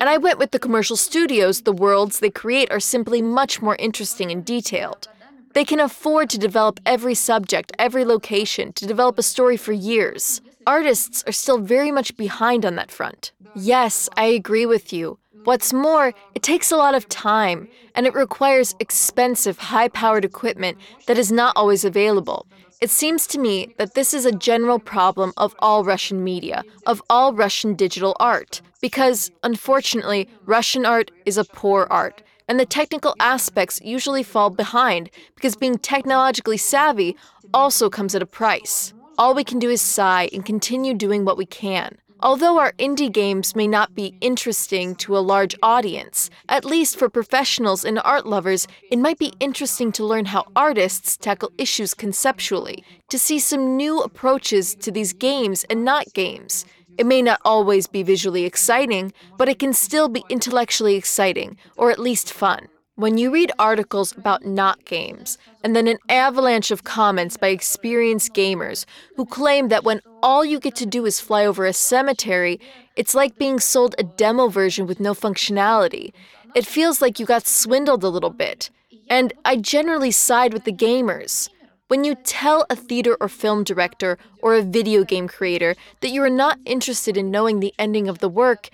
And 0.00 0.08
I 0.08 0.16
went 0.16 0.38
with 0.38 0.50
the 0.50 0.58
commercial 0.58 0.96
studios, 0.96 1.62
the 1.62 1.72
worlds 1.72 2.18
they 2.18 2.30
create 2.30 2.70
are 2.70 2.80
simply 2.80 3.22
much 3.22 3.62
more 3.62 3.76
interesting 3.76 4.30
and 4.30 4.44
detailed. 4.44 5.08
They 5.54 5.64
can 5.64 5.80
afford 5.80 6.30
to 6.30 6.38
develop 6.38 6.80
every 6.86 7.14
subject, 7.14 7.72
every 7.78 8.04
location, 8.04 8.72
to 8.74 8.86
develop 8.86 9.18
a 9.18 9.22
story 9.22 9.56
for 9.56 9.72
years. 9.72 10.40
Artists 10.66 11.22
are 11.26 11.32
still 11.32 11.58
very 11.58 11.90
much 11.90 12.16
behind 12.16 12.64
on 12.64 12.76
that 12.76 12.90
front. 12.90 13.32
Yes, 13.54 14.08
I 14.16 14.24
agree 14.26 14.64
with 14.64 14.92
you. 14.92 15.18
What's 15.44 15.72
more, 15.72 16.14
it 16.34 16.42
takes 16.42 16.70
a 16.70 16.76
lot 16.76 16.94
of 16.94 17.08
time, 17.08 17.68
and 17.94 18.06
it 18.06 18.14
requires 18.14 18.76
expensive, 18.78 19.58
high 19.58 19.88
powered 19.88 20.24
equipment 20.24 20.78
that 21.06 21.18
is 21.18 21.32
not 21.32 21.56
always 21.56 21.84
available. 21.84 22.46
It 22.80 22.90
seems 22.90 23.26
to 23.28 23.38
me 23.38 23.74
that 23.76 23.94
this 23.94 24.14
is 24.14 24.24
a 24.24 24.32
general 24.32 24.78
problem 24.78 25.32
of 25.36 25.54
all 25.58 25.84
Russian 25.84 26.24
media, 26.24 26.64
of 26.86 27.02
all 27.10 27.34
Russian 27.34 27.74
digital 27.74 28.16
art, 28.18 28.62
because, 28.80 29.30
unfortunately, 29.42 30.28
Russian 30.46 30.86
art 30.86 31.10
is 31.26 31.36
a 31.36 31.44
poor 31.44 31.86
art 31.90 32.22
and 32.48 32.58
the 32.58 32.66
technical 32.66 33.14
aspects 33.20 33.80
usually 33.82 34.22
fall 34.22 34.50
behind 34.50 35.10
because 35.34 35.56
being 35.56 35.78
technologically 35.78 36.56
savvy 36.56 37.16
also 37.54 37.88
comes 37.88 38.14
at 38.14 38.22
a 38.22 38.26
price. 38.26 38.92
All 39.18 39.34
we 39.34 39.44
can 39.44 39.58
do 39.58 39.70
is 39.70 39.82
sigh 39.82 40.28
and 40.32 40.44
continue 40.44 40.94
doing 40.94 41.24
what 41.24 41.36
we 41.36 41.46
can. 41.46 41.98
Although 42.24 42.58
our 42.58 42.72
indie 42.78 43.12
games 43.12 43.56
may 43.56 43.66
not 43.66 43.96
be 43.96 44.14
interesting 44.20 44.94
to 44.96 45.18
a 45.18 45.18
large 45.18 45.56
audience, 45.60 46.30
at 46.48 46.64
least 46.64 46.96
for 46.96 47.08
professionals 47.08 47.84
and 47.84 47.98
art 48.04 48.26
lovers, 48.26 48.68
it 48.92 49.00
might 49.00 49.18
be 49.18 49.32
interesting 49.40 49.90
to 49.92 50.04
learn 50.04 50.26
how 50.26 50.44
artists 50.54 51.16
tackle 51.16 51.50
issues 51.58 51.94
conceptually, 51.94 52.84
to 53.08 53.18
see 53.18 53.40
some 53.40 53.76
new 53.76 53.98
approaches 53.98 54.76
to 54.76 54.92
these 54.92 55.12
games 55.12 55.64
and 55.68 55.84
not 55.84 56.12
games, 56.14 56.64
it 56.98 57.06
may 57.06 57.22
not 57.22 57.40
always 57.44 57.86
be 57.86 58.02
visually 58.02 58.44
exciting, 58.44 59.12
but 59.38 59.48
it 59.48 59.58
can 59.58 59.72
still 59.72 60.08
be 60.08 60.24
intellectually 60.28 60.94
exciting, 60.94 61.56
or 61.76 61.90
at 61.90 61.98
least 61.98 62.32
fun. 62.32 62.68
When 62.96 63.16
you 63.16 63.32
read 63.32 63.50
articles 63.58 64.12
about 64.16 64.44
not 64.44 64.84
games, 64.84 65.38
and 65.64 65.74
then 65.74 65.88
an 65.88 65.98
avalanche 66.10 66.70
of 66.70 66.84
comments 66.84 67.38
by 67.38 67.48
experienced 67.48 68.34
gamers 68.34 68.84
who 69.16 69.24
claim 69.24 69.68
that 69.68 69.82
when 69.82 70.02
all 70.22 70.44
you 70.44 70.60
get 70.60 70.76
to 70.76 70.86
do 70.86 71.06
is 71.06 71.18
fly 71.18 71.46
over 71.46 71.64
a 71.64 71.72
cemetery, 71.72 72.60
it's 72.94 73.14
like 73.14 73.38
being 73.38 73.58
sold 73.58 73.94
a 73.96 74.02
demo 74.02 74.48
version 74.48 74.86
with 74.86 75.00
no 75.00 75.14
functionality. 75.14 76.12
It 76.54 76.66
feels 76.66 77.00
like 77.00 77.18
you 77.18 77.24
got 77.24 77.46
swindled 77.46 78.04
a 78.04 78.10
little 78.10 78.30
bit. 78.30 78.68
And 79.08 79.32
I 79.44 79.56
generally 79.56 80.10
side 80.10 80.52
with 80.52 80.64
the 80.64 80.72
gamers. 80.72 81.48
When 81.92 82.04
you 82.04 82.14
tell 82.14 82.64
a 82.70 82.74
theater 82.74 83.18
or 83.20 83.28
film 83.28 83.64
director 83.64 84.16
or 84.40 84.54
a 84.54 84.62
video 84.62 85.04
game 85.04 85.28
creator 85.28 85.74
that 86.00 86.08
you 86.08 86.22
are 86.22 86.30
not 86.30 86.58
interested 86.64 87.18
in 87.18 87.30
knowing 87.30 87.60
the 87.60 87.74
ending 87.78 88.08
of 88.08 88.20
the 88.20 88.30
work, 88.30 88.70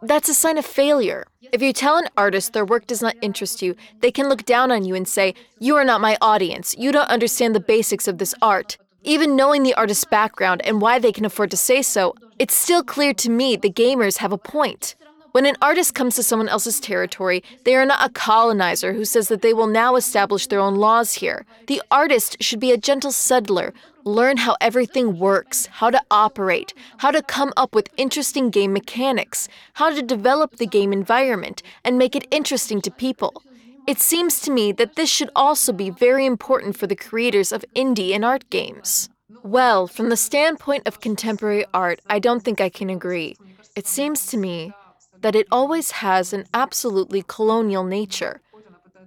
that's 0.00 0.30
a 0.30 0.32
sign 0.32 0.56
of 0.56 0.64
failure. 0.64 1.26
If 1.52 1.60
you 1.60 1.74
tell 1.74 1.98
an 1.98 2.08
artist 2.16 2.54
their 2.54 2.64
work 2.64 2.86
does 2.86 3.02
not 3.02 3.14
interest 3.20 3.60
you, 3.60 3.76
they 4.00 4.10
can 4.10 4.26
look 4.26 4.46
down 4.46 4.70
on 4.70 4.86
you 4.86 4.94
and 4.94 5.06
say, 5.06 5.34
You 5.58 5.76
are 5.76 5.84
not 5.84 6.00
my 6.00 6.16
audience. 6.22 6.74
You 6.78 6.92
don't 6.92 7.10
understand 7.10 7.54
the 7.54 7.60
basics 7.60 8.08
of 8.08 8.16
this 8.16 8.34
art. 8.40 8.78
Even 9.02 9.36
knowing 9.36 9.64
the 9.64 9.74
artist's 9.74 10.06
background 10.06 10.62
and 10.64 10.80
why 10.80 10.98
they 10.98 11.12
can 11.12 11.26
afford 11.26 11.50
to 11.50 11.58
say 11.58 11.82
so, 11.82 12.14
it's 12.38 12.54
still 12.54 12.82
clear 12.82 13.12
to 13.12 13.28
me 13.28 13.54
the 13.54 13.68
gamers 13.68 14.16
have 14.16 14.32
a 14.32 14.38
point. 14.38 14.94
When 15.32 15.46
an 15.46 15.56
artist 15.62 15.94
comes 15.94 16.14
to 16.16 16.22
someone 16.22 16.50
else's 16.50 16.78
territory, 16.78 17.42
they 17.64 17.74
are 17.74 17.86
not 17.86 18.04
a 18.04 18.12
colonizer 18.12 18.92
who 18.92 19.06
says 19.06 19.28
that 19.28 19.40
they 19.40 19.54
will 19.54 19.66
now 19.66 19.96
establish 19.96 20.46
their 20.46 20.60
own 20.60 20.74
laws 20.74 21.14
here. 21.14 21.46
The 21.68 21.80
artist 21.90 22.36
should 22.42 22.60
be 22.60 22.70
a 22.70 22.76
gentle 22.76 23.12
settler, 23.12 23.72
learn 24.04 24.36
how 24.36 24.56
everything 24.60 25.18
works, 25.18 25.66
how 25.66 25.88
to 25.88 26.02
operate, 26.10 26.74
how 26.98 27.10
to 27.10 27.22
come 27.22 27.54
up 27.56 27.74
with 27.74 27.88
interesting 27.96 28.50
game 28.50 28.74
mechanics, 28.74 29.48
how 29.72 29.88
to 29.88 30.02
develop 30.02 30.56
the 30.56 30.66
game 30.66 30.92
environment, 30.92 31.62
and 31.82 31.96
make 31.96 32.14
it 32.14 32.28
interesting 32.30 32.82
to 32.82 32.90
people. 32.90 33.42
It 33.86 34.00
seems 34.00 34.38
to 34.42 34.50
me 34.50 34.70
that 34.72 34.96
this 34.96 35.08
should 35.08 35.30
also 35.34 35.72
be 35.72 35.88
very 35.88 36.26
important 36.26 36.76
for 36.76 36.86
the 36.86 36.94
creators 36.94 37.52
of 37.52 37.64
indie 37.74 38.14
and 38.14 38.22
art 38.22 38.50
games. 38.50 39.08
Well, 39.42 39.86
from 39.86 40.10
the 40.10 40.16
standpoint 40.18 40.86
of 40.86 41.00
contemporary 41.00 41.64
art, 41.72 42.00
I 42.10 42.18
don't 42.18 42.44
think 42.44 42.60
I 42.60 42.68
can 42.68 42.90
agree. 42.90 43.34
It 43.74 43.86
seems 43.86 44.26
to 44.26 44.36
me 44.36 44.74
that 45.22 45.34
it 45.34 45.46
always 45.50 45.92
has 45.92 46.32
an 46.32 46.44
absolutely 46.52 47.24
colonial 47.26 47.84
nature. 47.84 48.40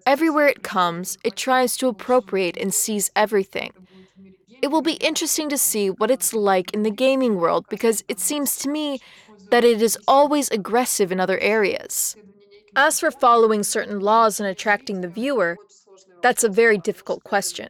Everywhere 0.06 0.48
it 0.48 0.64
comes, 0.64 1.18
it 1.24 1.36
tries 1.36 1.78
to 1.78 1.88
appropriate 1.88 2.58
and 2.58 2.74
seize 2.74 3.12
everything. 3.16 3.72
It 4.62 4.68
will 4.68 4.82
be 4.82 4.94
interesting 4.94 5.50
to 5.50 5.58
see 5.58 5.90
what 5.90 6.12
it's 6.12 6.34
like 6.34 6.74
in 6.74 6.84
the 6.84 6.92
gaming 6.92 7.36
world 7.36 7.66
because 7.70 8.04
it 8.08 8.20
seems 8.20 8.58
to 8.58 8.70
me 8.70 9.00
that 9.52 9.64
it 9.64 9.82
is 9.82 9.98
always 10.08 10.50
aggressive 10.50 11.12
in 11.12 11.20
other 11.20 11.40
areas. 11.40 12.16
As 12.76 13.00
for 13.00 13.12
following 13.12 13.64
certain 13.64 14.00
laws 14.00 14.40
and 14.40 14.50
attracting 14.50 15.02
the 15.02 15.08
viewer, 15.08 15.58
that's 16.22 16.44
a 16.44 16.50
very 16.50 16.78
difficult 16.78 17.24
question. 17.24 17.70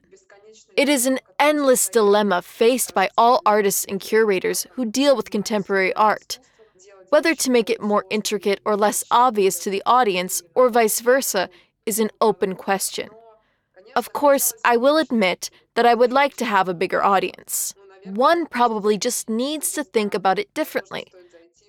It 0.77 0.89
is 0.89 1.05
an 1.05 1.19
endless 1.39 1.89
dilemma 1.89 2.41
faced 2.41 2.93
by 2.93 3.09
all 3.17 3.41
artists 3.45 3.85
and 3.85 3.99
curators 3.99 4.67
who 4.73 4.85
deal 4.85 5.15
with 5.15 5.31
contemporary 5.31 5.93
art. 5.93 6.39
Whether 7.09 7.35
to 7.35 7.51
make 7.51 7.69
it 7.69 7.81
more 7.81 8.05
intricate 8.09 8.59
or 8.65 8.75
less 8.75 9.03
obvious 9.11 9.59
to 9.59 9.69
the 9.69 9.83
audience, 9.85 10.41
or 10.53 10.69
vice 10.69 10.99
versa, 10.99 11.49
is 11.85 11.99
an 11.99 12.09
open 12.19 12.55
question. 12.55 13.09
Of 13.95 14.13
course, 14.13 14.53
I 14.65 14.77
will 14.77 14.97
admit 14.97 15.49
that 15.75 15.85
I 15.85 15.93
would 15.93 16.11
like 16.11 16.35
to 16.37 16.45
have 16.45 16.67
a 16.67 16.73
bigger 16.73 17.03
audience. 17.03 17.73
One 18.05 18.45
probably 18.45 18.97
just 18.97 19.29
needs 19.29 19.71
to 19.73 19.83
think 19.83 20.13
about 20.13 20.39
it 20.39 20.53
differently. 20.53 21.07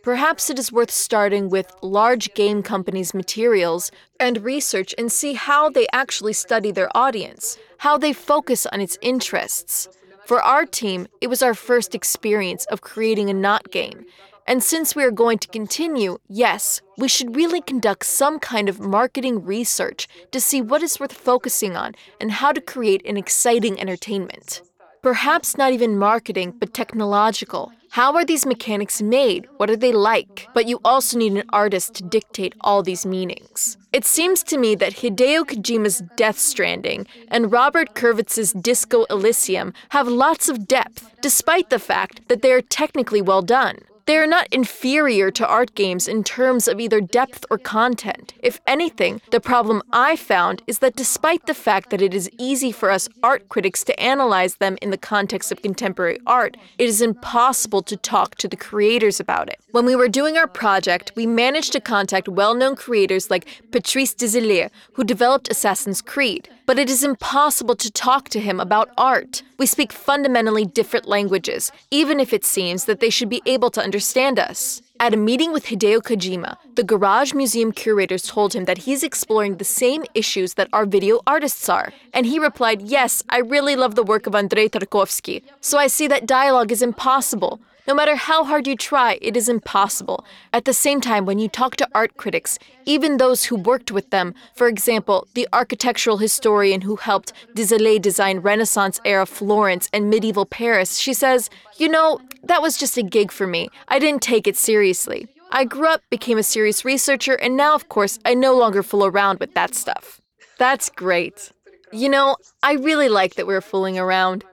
Perhaps 0.03 0.51
it 0.51 0.59
is 0.59 0.71
worth 0.71 0.91
starting 0.91 1.49
with 1.49 1.73
large 1.83 2.33
game 2.35 2.63
companies' 2.63 3.13
materials 3.13 3.91
and 4.21 4.45
research 4.45 4.95
and 4.97 5.11
see 5.11 5.35
how 5.35 5.69
they 5.69 5.87
actually 5.93 6.33
study 6.33 6.71
their 6.71 6.97
audience, 6.97 7.59
how 7.79 7.99
they 7.99 8.13
focus 8.13 8.67
on 8.67 8.81
its 8.81 8.99
interests. 9.03 9.89
For 10.25 10.41
our 10.43 10.65
team, 10.65 11.09
it 11.21 11.27
was 11.27 11.43
our 11.43 11.55
first 11.55 11.95
experience 11.95 12.65
of 12.67 12.81
creating 12.83 13.31
a 13.31 13.35
not 13.35 13.71
game, 13.71 14.07
And 14.49 14.63
since 14.63 14.95
we 14.95 15.03
are 15.03 15.11
going 15.11 15.39
to 15.39 15.49
continue, 15.49 16.19
yes, 16.29 16.81
we 16.97 17.09
should 17.09 17.35
really 17.35 17.61
conduct 17.61 18.07
some 18.07 18.39
kind 18.39 18.69
of 18.69 18.79
marketing 18.79 19.45
research 19.45 20.07
to 20.31 20.41
see 20.41 20.63
what 20.63 20.83
is 20.83 21.01
worth 21.01 21.13
focusing 21.13 21.77
on 21.77 21.95
and 22.21 22.31
how 22.31 22.53
to 22.53 22.61
create 22.61 23.05
an 23.05 23.17
exciting 23.17 23.81
entertainment. 23.81 24.63
Perhaps 25.03 25.57
not 25.57 25.73
even 25.73 25.99
marketing, 25.99 26.55
but 26.59 26.75
technological. 26.75 27.73
How 27.91 28.15
are 28.15 28.25
these 28.25 28.45
mechanics 28.45 29.01
made? 29.01 29.49
What 29.57 29.71
are 29.71 29.77
they 29.77 29.93
like? 29.93 30.49
But 30.53 30.67
you 30.67 30.81
also 30.85 31.19
need 31.19 31.33
an 31.33 31.45
artist 31.53 31.95
to 31.95 32.03
dictate 32.05 32.55
all 32.61 32.83
these 32.83 33.07
meanings. 33.07 33.79
It 33.93 34.05
seems 34.05 34.43
to 34.45 34.59
me 34.59 34.75
that 34.75 34.95
Hideo 34.95 35.45
Kojima's 35.45 36.03
Death 36.17 36.39
Stranding 36.39 37.07
and 37.29 37.51
Robert 37.51 37.95
Kurvitz's 37.95 38.53
Disco 38.53 39.05
Elysium 39.11 39.73
have 39.91 40.09
lots 40.09 40.49
of 40.49 40.69
depth, 40.69 41.11
despite 41.23 41.71
the 41.71 41.79
fact 41.79 42.29
that 42.29 42.43
they 42.43 42.53
are 42.53 42.61
technically 42.61 43.23
well 43.23 43.43
done. 43.43 43.79
They 44.07 44.19
are 44.19 44.27
not 44.27 44.47
inferior 44.53 45.33
to 45.33 45.49
art 45.49 45.75
games 45.75 46.07
in 46.07 46.23
terms 46.23 46.69
of 46.69 46.79
either 46.79 47.01
depth 47.01 47.45
or 47.51 47.59
content. 47.59 48.35
If 48.41 48.61
anything, 48.65 49.21
the 49.33 49.41
problem 49.41 49.83
I 49.93 50.15
found 50.15 50.63
is 50.69 50.79
that 50.79 50.95
despite 50.95 51.47
the 51.47 51.55
fact 51.55 51.91
that 51.91 52.01
it 52.01 52.15
is 52.15 52.31
easy 52.39 52.71
for 52.71 52.93
us 52.93 53.09
art 53.25 53.49
critics 53.49 53.83
to 53.83 54.01
analyze 54.01 54.57
them 54.57 54.79
in 54.81 54.91
the 54.91 54.97
context 54.97 55.51
of 55.51 55.61
contemporary 55.61 56.21
art, 56.25 56.57
it 56.79 56.89
is 56.89 57.03
impossible 57.03 57.83
to 57.83 57.97
talk 57.97 58.37
to 58.37 58.47
the 58.47 58.57
creators 58.57 59.19
about 59.19 59.49
it. 59.49 59.59
When 59.73 59.85
we 59.85 59.97
were 59.97 60.09
doing 60.09 60.39
our 60.39 60.47
project, 60.47 61.11
we 61.17 61.27
managed 61.27 61.73
to 61.73 61.81
contact 61.81 62.29
well 62.29 62.55
known 62.55 62.77
creators 62.77 63.29
like 63.29 63.49
Patrice 63.73 64.15
Desilets, 64.15 64.71
who 64.93 65.03
developed 65.03 65.51
Assassin's 65.51 66.01
Creed, 66.01 66.49
but 66.65 66.79
it 66.79 66.89
is 66.89 67.03
impossible 67.03 67.75
to 67.75 67.91
talk 67.91 68.29
to 68.29 68.41
him 68.41 68.61
about 68.61 68.91
art. 68.97 69.43
We 69.59 69.67
speak 69.67 69.91
fundamentally 69.91 70.65
different 70.65 71.09
languages, 71.09 71.73
even 71.91 72.21
if 72.21 72.33
it 72.33 72.45
seems 72.45 72.85
that 72.85 73.01
they 73.01 73.11
should 73.11 73.29
be 73.29 73.43
able 73.47 73.71
to 73.71 73.81
understand 73.81 73.96
us. 74.39 74.83
At 74.99 75.13
a 75.13 75.17
meeting 75.17 75.53
with 75.53 75.67
Hideo 75.67 76.01
Kojima, 76.01 76.57
the 76.75 76.83
Garage 76.83 77.35
Museum 77.35 77.71
curators 77.71 78.23
told 78.23 78.55
him 78.55 78.65
that 78.65 78.79
he's 78.79 79.03
exploring 79.03 79.57
the 79.57 79.65
same 79.65 80.05
issues 80.15 80.55
that 80.55 80.69
our 80.73 80.87
video 80.87 81.21
artists 81.27 81.69
are. 81.69 81.93
And 82.15 82.25
he 82.27 82.39
replied, 82.39 82.81
Yes, 82.83 83.23
I 83.29 83.39
really 83.39 83.77
love 83.77 83.95
the 83.95 84.03
work 84.03 84.27
of 84.27 84.35
Andrei 84.35 84.69
Tarkovsky, 84.69 85.43
so 85.61 85.79
I 85.79 85.87
see 85.87 86.09
that 86.09 86.27
dialogue 86.27 86.73
is 86.73 86.83
impossible. 86.83 87.61
No 87.87 87.95
matter 87.95 88.17
how 88.17 88.43
hard 88.43 88.67
you 88.67 88.75
try, 88.75 89.17
it 89.23 89.37
is 89.37 89.49
impossible. 89.49 90.25
At 90.53 90.65
the 90.65 90.73
same 90.73 91.01
time, 91.01 91.25
when 91.25 91.39
you 91.39 91.49
talk 91.49 91.77
to 91.77 91.89
art 91.95 92.17
critics, 92.17 92.59
even 92.85 93.17
those 93.17 93.45
who 93.45 93.55
worked 93.55 93.93
with 93.93 94.11
them, 94.11 94.35
for 94.57 94.67
example, 94.67 95.29
the 95.35 95.47
architectural 95.53 96.19
historian 96.19 96.81
who 96.81 96.97
helped 96.97 97.33
Desilets 97.55 98.03
design 98.03 98.41
Renaissance 98.41 99.01
era 99.05 99.25
Florence 99.25 99.89
and 99.93 100.11
medieval 100.11 100.47
Paris, 100.47 100.99
she 100.99 101.15
says, 101.15 101.49
You 101.77 101.89
know, 101.89 102.21
that 102.43 102.61
was 102.61 102.77
just 102.77 102.97
a 102.97 103.05
gig 103.05 103.31
for 103.31 103.47
me. 103.47 103.69
I 103.87 104.01
didn't 104.01 104.23
take 104.23 104.49
it 104.49 104.57
seriously. 104.57 105.29
I 105.53 105.65
grew 105.65 105.87
up, 105.87 106.03
became 106.11 106.39
a 106.39 106.43
serious 106.43 106.85
researcher, 106.85 107.35
and 107.35 107.57
now, 107.57 107.77
of 107.77 107.89
course, 107.89 108.19
I 108.25 108.35
no 108.35 108.57
longer 108.57 108.83
fool 108.83 109.07
around 109.07 109.39
with 109.39 109.55
that 109.55 109.77
stuff. 109.77 110.21
That's 110.59 110.91
great. 110.91 111.53
You 111.93 112.09
know, 112.09 112.37
I 112.65 112.73
really 112.73 113.09
like 113.09 113.37
that 113.37 113.47
we're 113.47 113.61
fooling 113.61 113.97
around. 113.97 114.45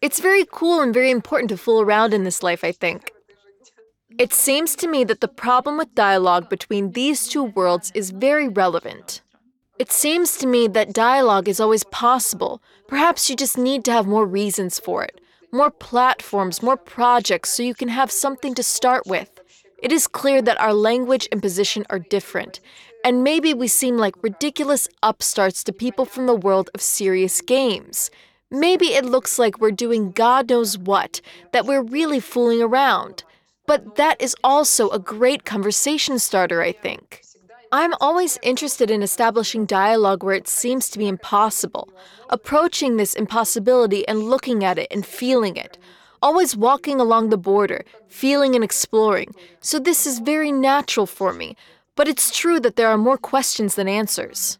It's 0.00 0.20
very 0.20 0.44
cool 0.50 0.80
and 0.80 0.94
very 0.94 1.10
important 1.10 1.48
to 1.48 1.56
fool 1.56 1.80
around 1.80 2.14
in 2.14 2.22
this 2.22 2.42
life, 2.42 2.62
I 2.62 2.70
think. 2.70 3.10
It 4.16 4.32
seems 4.32 4.76
to 4.76 4.88
me 4.88 5.02
that 5.04 5.20
the 5.20 5.28
problem 5.28 5.76
with 5.76 5.94
dialogue 5.94 6.48
between 6.48 6.92
these 6.92 7.26
two 7.26 7.42
worlds 7.42 7.90
is 7.94 8.10
very 8.10 8.48
relevant. 8.48 9.22
It 9.78 9.90
seems 9.90 10.36
to 10.38 10.46
me 10.46 10.68
that 10.68 10.92
dialogue 10.92 11.48
is 11.48 11.60
always 11.60 11.84
possible. 11.84 12.62
Perhaps 12.86 13.28
you 13.28 13.36
just 13.36 13.58
need 13.58 13.84
to 13.84 13.92
have 13.92 14.06
more 14.06 14.26
reasons 14.26 14.78
for 14.78 15.04
it, 15.04 15.20
more 15.52 15.70
platforms, 15.70 16.62
more 16.62 16.76
projects, 16.76 17.50
so 17.50 17.62
you 17.62 17.74
can 17.74 17.88
have 17.88 18.10
something 18.10 18.54
to 18.54 18.62
start 18.62 19.04
with. 19.06 19.40
It 19.82 19.92
is 19.92 20.06
clear 20.06 20.42
that 20.42 20.60
our 20.60 20.74
language 20.74 21.28
and 21.30 21.42
position 21.42 21.84
are 21.90 22.00
different, 22.00 22.60
and 23.04 23.22
maybe 23.22 23.54
we 23.54 23.68
seem 23.68 23.96
like 23.96 24.22
ridiculous 24.22 24.88
upstarts 25.02 25.62
to 25.64 25.72
people 25.72 26.04
from 26.04 26.26
the 26.26 26.34
world 26.34 26.70
of 26.74 26.80
serious 26.80 27.40
games. 27.40 28.10
Maybe 28.50 28.94
it 28.94 29.04
looks 29.04 29.38
like 29.38 29.60
we're 29.60 29.70
doing 29.70 30.10
God 30.10 30.48
knows 30.48 30.78
what, 30.78 31.20
that 31.52 31.66
we're 31.66 31.82
really 31.82 32.18
fooling 32.18 32.62
around. 32.62 33.22
But 33.66 33.96
that 33.96 34.18
is 34.20 34.34
also 34.42 34.88
a 34.88 34.98
great 34.98 35.44
conversation 35.44 36.18
starter, 36.18 36.62
I 36.62 36.72
think. 36.72 37.22
I'm 37.70 37.92
always 38.00 38.38
interested 38.40 38.90
in 38.90 39.02
establishing 39.02 39.66
dialogue 39.66 40.24
where 40.24 40.34
it 40.34 40.48
seems 40.48 40.88
to 40.88 40.98
be 40.98 41.06
impossible, 41.06 41.90
approaching 42.30 42.96
this 42.96 43.12
impossibility 43.12 44.08
and 44.08 44.30
looking 44.30 44.64
at 44.64 44.78
it 44.78 44.88
and 44.90 45.04
feeling 45.04 45.56
it, 45.56 45.76
always 46.22 46.56
walking 46.56 46.98
along 46.98 47.28
the 47.28 47.36
border, 47.36 47.84
feeling 48.08 48.54
and 48.54 48.64
exploring. 48.64 49.34
So 49.60 49.78
this 49.78 50.06
is 50.06 50.20
very 50.20 50.50
natural 50.50 51.04
for 51.04 51.34
me, 51.34 51.54
but 51.94 52.08
it's 52.08 52.34
true 52.34 52.58
that 52.60 52.76
there 52.76 52.88
are 52.88 52.96
more 52.96 53.18
questions 53.18 53.74
than 53.74 53.86
answers. 53.86 54.58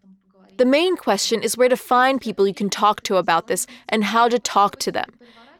The 0.59 0.65
main 0.65 0.97
question 0.97 1.45
is 1.45 1.57
where 1.57 1.69
to 1.69 1.77
find 1.77 2.21
people 2.21 2.49
you 2.49 2.53
can 2.53 2.69
talk 2.69 3.05
to 3.05 3.15
about 3.15 3.47
this 3.47 3.65
and 3.89 4.03
how 4.03 4.29
to 4.29 4.41
talk 4.41 4.81
to 4.81 4.91
them. 4.91 5.13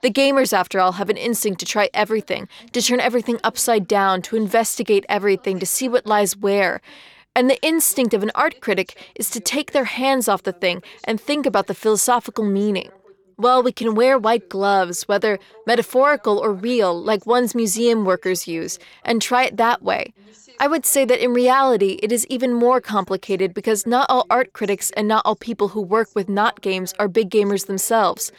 The 0.03 0.11
gamers, 0.11 0.53
after 0.53 0.81
all, 0.81 0.93
have 0.93 1.09
an 1.09 1.17
instinct 1.17 1.61
to 1.61 1.67
try 1.67 1.89
everything, 1.95 2.49
to 2.73 2.83
turn 2.83 2.99
everything 2.99 3.39
upside 3.45 3.87
down, 3.87 4.23
to 4.23 4.35
investigate 4.35 5.07
everything, 5.09 5.61
to 5.61 5.67
see 5.67 5.89
what 5.89 6.07
lies 6.07 6.37
where. 6.37 6.81
And 7.37 7.49
the 7.49 7.63
instinct 7.63 8.13
of 8.13 8.25
an 8.25 8.33
art 8.35 8.61
critic 8.61 9.13
is 9.15 9.31
to 9.31 9.39
take 9.39 9.71
their 9.71 9.85
hands 9.85 10.27
off 10.27 10.43
the 10.43 10.53
thing 10.53 10.83
and 11.05 11.21
think 11.21 11.47
about 11.47 11.69
the 11.69 11.75
philosophical 11.75 12.45
meaning. 12.45 12.91
Well, 13.37 13.63
we 13.63 13.71
can 13.71 13.95
wear 13.95 14.19
white 14.19 14.49
gloves, 14.49 15.07
whether 15.07 15.39
metaphorical 15.65 16.39
or 16.39 16.53
real, 16.53 17.01
like 17.01 17.25
one's 17.25 17.55
museum 17.55 18.05
workers 18.05 18.49
use, 18.49 18.81
and 19.05 19.23
try 19.23 19.45
it 19.45 19.59
that 19.59 19.81
way. 19.81 20.13
I 20.61 20.67
would 20.67 20.85
say 20.85 21.05
that 21.05 21.23
in 21.23 21.33
reality, 21.33 22.01
it 22.03 22.11
is 22.11 22.27
even 22.27 22.53
more 22.53 22.81
complicated 22.81 23.55
because 23.55 23.87
not 23.87 24.11
all 24.11 24.27
art 24.29 24.53
critics 24.53 24.91
and 24.93 25.07
not 25.07 25.25
all 25.25 25.37
people 25.37 25.69
who 25.69 25.81
work 25.81 26.09
with 26.15 26.29
not 26.29 26.61
games 26.61 26.93
are 26.99 27.07
big 27.07 27.31
gamers 27.31 27.67
themselves. 27.67 28.33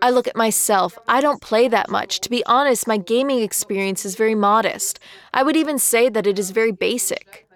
I 0.00 0.10
look 0.10 0.26
at 0.26 0.36
myself, 0.36 0.98
I 1.06 1.20
don't 1.20 1.42
play 1.42 1.68
that 1.68 1.90
much. 1.90 2.20
To 2.20 2.30
be 2.30 2.44
honest, 2.46 2.86
my 2.86 2.96
gaming 2.96 3.40
experience 3.40 4.06
is 4.06 4.14
very 4.14 4.34
modest. 4.34 4.98
I 5.34 5.42
would 5.42 5.56
even 5.56 5.78
say 5.78 6.08
that 6.08 6.26
it 6.26 6.38
is 6.38 6.52
very 6.52 6.72
basic. 6.72 7.46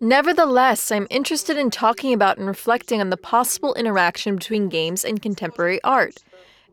Nevertheless, 0.00 0.92
I'm 0.92 1.06
interested 1.08 1.56
in 1.56 1.70
talking 1.70 2.12
about 2.12 2.36
and 2.36 2.46
reflecting 2.46 3.00
on 3.00 3.10
the 3.10 3.16
possible 3.16 3.74
interaction 3.74 4.36
between 4.36 4.68
games 4.68 5.04
and 5.04 5.22
contemporary 5.22 5.82
art. 5.82 6.22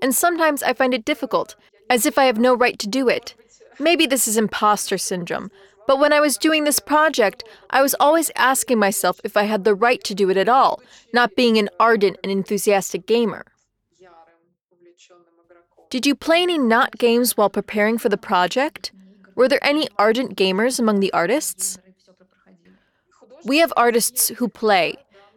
And 0.01 0.13
sometimes 0.13 0.61
I 0.61 0.73
find 0.73 0.93
it 0.93 1.05
difficult, 1.05 1.55
as 1.89 2.05
if 2.05 2.17
I 2.17 2.25
have 2.25 2.38
no 2.38 2.53
right 2.53 2.77
to 2.79 2.88
do 2.88 3.07
it. 3.07 3.33
Maybe 3.79 4.05
this 4.05 4.27
is 4.27 4.38
imposter 4.38 4.97
syndrome, 4.97 5.51
but 5.87 5.99
when 5.99 6.13
I 6.13 6.19
was 6.19 6.37
doing 6.37 6.63
this 6.63 6.79
project, 6.79 7.43
I 7.69 7.81
was 7.81 7.95
always 7.99 8.31
asking 8.35 8.79
myself 8.79 9.19
if 9.23 9.37
I 9.37 9.43
had 9.43 9.63
the 9.63 9.75
right 9.75 10.03
to 10.03 10.15
do 10.15 10.29
it 10.29 10.37
at 10.37 10.49
all, 10.49 10.81
not 11.13 11.35
being 11.35 11.57
an 11.57 11.69
ardent 11.79 12.17
and 12.23 12.31
enthusiastic 12.31 13.05
gamer. 13.05 13.45
Did 15.89 16.05
you 16.05 16.15
play 16.15 16.41
any 16.41 16.57
not 16.57 16.97
games 16.97 17.37
while 17.37 17.49
preparing 17.49 17.97
for 17.97 18.09
the 18.09 18.17
project? 18.17 18.91
Were 19.35 19.47
there 19.47 19.63
any 19.63 19.87
ardent 19.97 20.35
gamers 20.35 20.79
among 20.79 20.99
the 20.99 21.13
artists? 21.13 21.77
We 23.45 23.59
have 23.59 23.71
artists 23.77 24.29
who 24.29 24.47
play. 24.47 24.95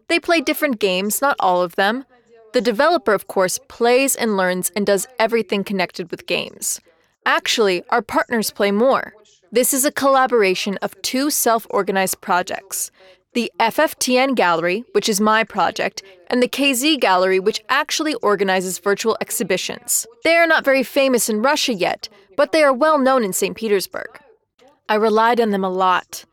They 0.08 0.18
play 0.18 0.40
different 0.40 0.80
games, 0.80 1.20
not 1.20 1.36
all 1.38 1.60
of 1.62 1.76
them. 1.76 2.06
The 2.54 2.62
developer, 2.62 3.12
of 3.12 3.28
course, 3.28 3.58
plays 3.68 4.16
and 4.16 4.36
learns 4.36 4.72
and 4.74 4.86
does 4.86 5.06
everything 5.18 5.62
connected 5.62 6.10
with 6.10 6.26
games. 6.26 6.80
Actually, 7.26 7.84
our 7.90 8.00
partners 8.00 8.50
play 8.50 8.70
more. 8.70 9.12
This 9.50 9.72
is 9.72 9.86
a 9.86 9.92
collaboration 9.92 10.76
of 10.82 11.00
two 11.00 11.30
self 11.30 11.66
organized 11.70 12.20
projects 12.20 12.90
the 13.32 13.50
FFTN 13.60 14.34
Gallery, 14.34 14.84
which 14.92 15.08
is 15.08 15.20
my 15.20 15.44
project, 15.44 16.02
and 16.28 16.42
the 16.42 16.48
KZ 16.48 16.98
Gallery, 17.00 17.38
which 17.38 17.62
actually 17.68 18.14
organizes 18.14 18.78
virtual 18.78 19.16
exhibitions. 19.20 20.06
They 20.24 20.36
are 20.36 20.46
not 20.46 20.64
very 20.64 20.82
famous 20.82 21.28
in 21.28 21.42
Russia 21.42 21.72
yet, 21.72 22.08
but 22.36 22.52
they 22.52 22.62
are 22.62 22.72
well 22.72 22.98
known 22.98 23.22
in 23.24 23.32
St. 23.32 23.56
Petersburg. 23.56 24.18
I 24.88 24.96
relied 24.96 25.40
on 25.40 25.50
them 25.50 25.64
a 25.64 25.70
lot. 25.70 26.24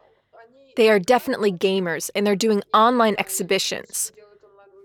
They 0.77 0.89
are 0.89 0.99
definitely 0.99 1.51
gamers, 1.51 2.09
and 2.15 2.25
they're 2.25 2.35
doing 2.35 2.63
online 2.73 3.15
exhibitions. 3.17 4.11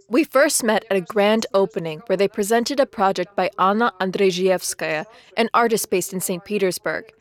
We 0.09 0.25
first 0.25 0.63
met 0.63 0.85
at 0.91 0.97
a 0.97 1.01
grand 1.01 1.47
opening 1.55 2.03
where 2.07 2.17
they 2.17 2.29
presented 2.29 2.81
a 2.81 2.87
project 2.87 3.35
by 3.35 3.51
Anna 3.59 3.93
Andrzejewskaya, 4.01 5.07
an 5.37 5.49
artist 5.55 5.91
based 5.91 6.13
in 6.13 6.21
St. 6.21 6.45
Petersburg. 6.45 7.13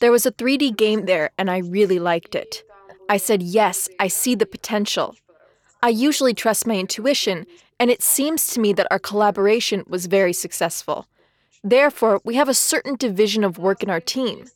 There 0.00 0.12
was 0.12 0.24
a 0.24 0.32
3D 0.32 0.76
game 0.76 1.04
there, 1.04 1.30
and 1.36 1.50
I 1.50 1.58
really 1.58 1.98
liked 1.98 2.34
it. 2.34 2.64
I 3.08 3.18
said, 3.18 3.42
Yes, 3.42 3.88
I 3.98 4.08
see 4.08 4.34
the 4.34 4.46
potential. 4.46 5.14
I 5.82 5.90
usually 5.90 6.34
trust 6.34 6.66
my 6.66 6.76
intuition, 6.76 7.46
and 7.78 7.90
it 7.90 8.02
seems 8.02 8.46
to 8.48 8.60
me 8.60 8.72
that 8.74 8.86
our 8.90 8.98
collaboration 8.98 9.84
was 9.86 10.06
very 10.06 10.32
successful. 10.32 11.06
Therefore, 11.62 12.20
we 12.24 12.34
have 12.36 12.48
a 12.48 12.54
certain 12.54 12.96
division 12.96 13.44
of 13.44 13.58
work 13.58 13.82
in 13.82 13.90
our 13.90 14.00
team. 14.00 14.46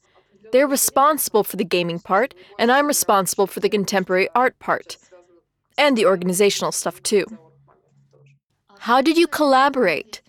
They're 0.52 0.66
responsible 0.66 1.44
for 1.44 1.56
the 1.56 1.64
gaming 1.64 2.00
part, 2.00 2.32
and 2.58 2.72
I'm 2.72 2.86
responsible 2.86 3.46
for 3.46 3.60
the 3.60 3.68
contemporary 3.68 4.28
art 4.34 4.58
part. 4.58 4.96
And 5.76 5.96
the 5.96 6.06
organizational 6.06 6.72
stuff, 6.72 7.02
too. 7.02 7.26
How 8.78 9.02
did 9.02 9.18
you 9.18 9.26
collaborate? 9.26 10.22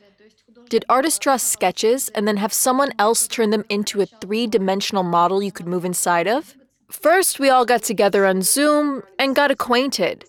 Did 0.70 0.86
artists 0.90 1.20
draw 1.20 1.38
sketches 1.38 2.10
and 2.10 2.28
then 2.28 2.38
have 2.38 2.52
someone 2.52 2.92
else 2.98 3.28
turn 3.28 3.52
them 3.52 3.66
into 3.70 4.02
a 4.02 4.06
three 4.06 4.48
dimensional 4.48 5.04
model 5.04 5.44
you 5.44 5.52
could 5.52 5.68
move 5.68 5.86
inside 5.86 6.28
of? 6.28 6.56
First, 6.90 7.40
we 7.40 7.50
all 7.50 7.66
got 7.66 7.84
together 7.84 8.26
on 8.26 8.42
Zoom 8.42 9.04
and 9.20 9.36
got 9.36 9.52
acquainted. 9.52 10.26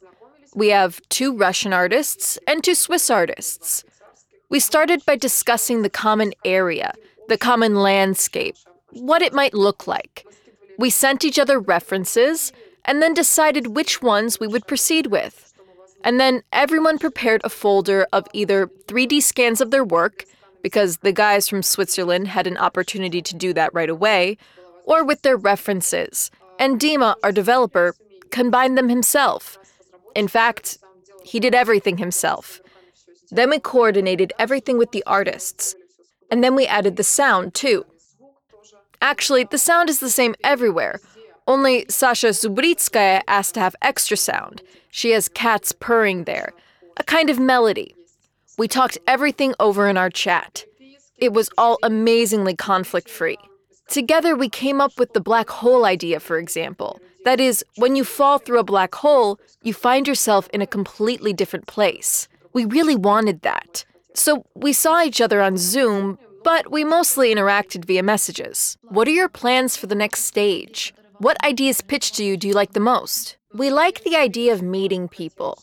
We 0.54 0.68
have 0.68 1.00
two 1.08 1.36
Russian 1.36 1.72
artists 1.72 2.38
and 2.46 2.62
two 2.62 2.74
Swiss 2.74 3.08
artists. 3.10 3.84
We 4.48 4.60
started 4.60 5.04
by 5.06 5.16
discussing 5.16 5.82
the 5.82 5.90
common 5.90 6.32
area, 6.44 6.92
the 7.28 7.38
common 7.38 7.76
landscape, 7.76 8.56
what 8.90 9.22
it 9.22 9.32
might 9.32 9.54
look 9.54 9.86
like. 9.86 10.26
We 10.78 10.90
sent 10.90 11.24
each 11.24 11.38
other 11.38 11.58
references 11.58 12.52
and 12.84 13.02
then 13.02 13.14
decided 13.14 13.74
which 13.74 14.02
ones 14.02 14.38
we 14.38 14.46
would 14.46 14.66
proceed 14.66 15.06
with. 15.06 15.45
And 16.04 16.20
then 16.20 16.42
everyone 16.52 16.98
prepared 16.98 17.40
a 17.42 17.48
folder 17.48 18.06
of 18.12 18.26
either 18.32 18.68
3D 18.86 19.22
scans 19.22 19.60
of 19.60 19.70
their 19.70 19.84
work, 19.84 20.24
because 20.62 20.98
the 20.98 21.12
guys 21.12 21.48
from 21.48 21.62
Switzerland 21.62 22.28
had 22.28 22.46
an 22.46 22.56
opportunity 22.56 23.22
to 23.22 23.34
do 23.34 23.52
that 23.52 23.74
right 23.74 23.90
away, 23.90 24.36
or 24.84 25.04
with 25.04 25.22
their 25.22 25.36
references. 25.36 26.30
And 26.58 26.80
Dima, 26.80 27.16
our 27.22 27.32
developer, 27.32 27.94
combined 28.30 28.78
them 28.78 28.88
himself. 28.88 29.58
In 30.14 30.28
fact, 30.28 30.78
he 31.24 31.40
did 31.40 31.54
everything 31.54 31.98
himself. 31.98 32.60
Then 33.30 33.50
we 33.50 33.58
coordinated 33.58 34.32
everything 34.38 34.78
with 34.78 34.92
the 34.92 35.02
artists. 35.06 35.74
And 36.30 36.42
then 36.42 36.54
we 36.54 36.66
added 36.66 36.96
the 36.96 37.04
sound, 37.04 37.54
too. 37.54 37.84
Actually, 39.00 39.44
the 39.44 39.58
sound 39.58 39.90
is 39.90 40.00
the 40.00 40.10
same 40.10 40.34
everywhere, 40.42 41.00
only 41.46 41.86
Sasha 41.88 42.28
Zubritskaya 42.28 43.22
asked 43.28 43.54
to 43.54 43.60
have 43.60 43.76
extra 43.82 44.16
sound. 44.16 44.62
She 44.90 45.10
has 45.10 45.28
cats 45.28 45.72
purring 45.72 46.24
there, 46.24 46.52
a 46.96 47.04
kind 47.04 47.30
of 47.30 47.38
melody. 47.38 47.94
We 48.58 48.68
talked 48.68 48.98
everything 49.06 49.54
over 49.60 49.88
in 49.88 49.96
our 49.96 50.10
chat. 50.10 50.64
It 51.18 51.32
was 51.32 51.50
all 51.56 51.78
amazingly 51.82 52.54
conflict 52.54 53.08
free. 53.08 53.38
Together, 53.88 54.34
we 54.34 54.48
came 54.48 54.80
up 54.80 54.98
with 54.98 55.12
the 55.12 55.20
black 55.20 55.48
hole 55.48 55.84
idea, 55.84 56.20
for 56.20 56.38
example. 56.38 57.00
That 57.24 57.40
is, 57.40 57.64
when 57.76 57.96
you 57.96 58.04
fall 58.04 58.38
through 58.38 58.58
a 58.58 58.64
black 58.64 58.94
hole, 58.94 59.38
you 59.62 59.72
find 59.72 60.08
yourself 60.08 60.48
in 60.52 60.62
a 60.62 60.66
completely 60.66 61.32
different 61.32 61.66
place. 61.66 62.28
We 62.52 62.64
really 62.64 62.96
wanted 62.96 63.42
that. 63.42 63.84
So 64.14 64.46
we 64.54 64.72
saw 64.72 65.02
each 65.02 65.20
other 65.20 65.42
on 65.42 65.56
Zoom, 65.56 66.18
but 66.42 66.70
we 66.70 66.84
mostly 66.84 67.34
interacted 67.34 67.84
via 67.84 68.02
messages. 68.02 68.78
What 68.82 69.08
are 69.08 69.12
your 69.12 69.28
plans 69.28 69.76
for 69.76 69.86
the 69.86 69.94
next 69.94 70.24
stage? 70.24 70.94
What 71.18 71.42
ideas 71.42 71.80
pitched 71.80 72.16
to 72.16 72.24
you 72.24 72.36
do 72.36 72.46
you 72.46 72.52
like 72.52 72.74
the 72.74 72.80
most? 72.80 73.38
We 73.54 73.70
like 73.70 74.04
the 74.04 74.16
idea 74.16 74.52
of 74.52 74.60
meeting 74.60 75.08
people. 75.08 75.62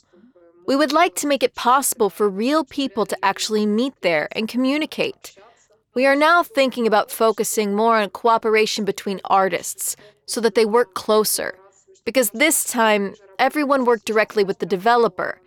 We 0.66 0.76
would 0.76 0.92
like 0.92 1.14
to 1.16 1.28
make 1.28 1.44
it 1.44 1.54
possible 1.54 2.10
for 2.10 2.28
real 2.28 2.64
people 2.64 3.06
to 3.06 3.18
actually 3.24 3.68
meet 3.68 3.94
there 4.02 4.28
and 4.32 4.48
communicate. 4.48 5.36
We 5.94 6.08
are 6.08 6.16
now 6.16 6.42
thinking 6.42 6.88
about 6.88 7.12
focusing 7.12 7.76
more 7.76 7.98
on 7.98 8.10
cooperation 8.10 8.84
between 8.84 9.22
artists 9.26 9.96
so 10.26 10.42
that 10.42 10.56
they 10.56 10.66
work 10.66 10.96
closer. 10.96 11.54
Because 12.04 12.32
this 12.32 12.64
time, 12.64 13.14
everyone 13.38 13.86
worked 13.86 14.06
directly 14.06 14.44
with 14.44 14.58
the 14.58 14.66
developer. 14.66 15.40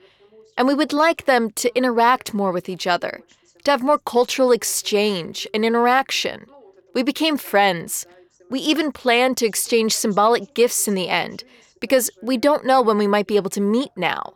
And 0.57 0.69
we 0.69 0.75
would 0.75 0.93
like 0.93 1.25
them 1.25 1.51
to 1.53 1.77
interact 1.77 2.33
more 2.33 2.53
with 2.53 2.69
each 2.69 2.87
other, 2.87 3.23
to 3.65 3.71
have 3.73 3.83
more 3.83 3.99
cultural 3.99 4.53
exchange 4.53 5.49
and 5.53 5.65
interaction. 5.65 6.47
We 6.95 7.03
became 7.03 7.37
friends. 7.37 8.07
We 8.51 8.61
even 8.61 8.93
plan 8.93 9.35
to 9.37 9.47
exchange 9.47 9.93
symbolic 9.93 10.55
gifts 10.55 10.87
in 10.87 10.95
the 10.95 11.09
end, 11.09 11.45
because 11.81 12.11
we 12.23 12.37
don't 12.37 12.65
know 12.65 12.81
when 12.81 12.99
we 12.99 13.07
might 13.07 13.27
be 13.27 13.37
able 13.37 13.51
to 13.51 13.61
meet 13.61 13.91
now. 13.97 14.35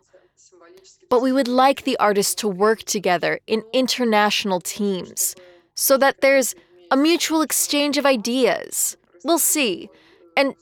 But 1.08 1.22
we 1.22 1.32
would 1.32 1.48
like 1.48 1.82
the 1.82 1.96
artists 1.98 2.34
to 2.36 2.48
work 2.48 2.82
together 2.84 3.40
in 3.46 3.64
international 3.72 4.60
teams 4.60 5.34
so 5.74 5.96
that 5.98 6.20
there's 6.20 6.54
a 6.90 6.96
mutual 6.96 7.42
exchange 7.42 7.98
of 7.98 8.06
ideas. 8.06 8.96
We'll 9.24 9.38
see. 9.38 9.88
And 10.36 10.54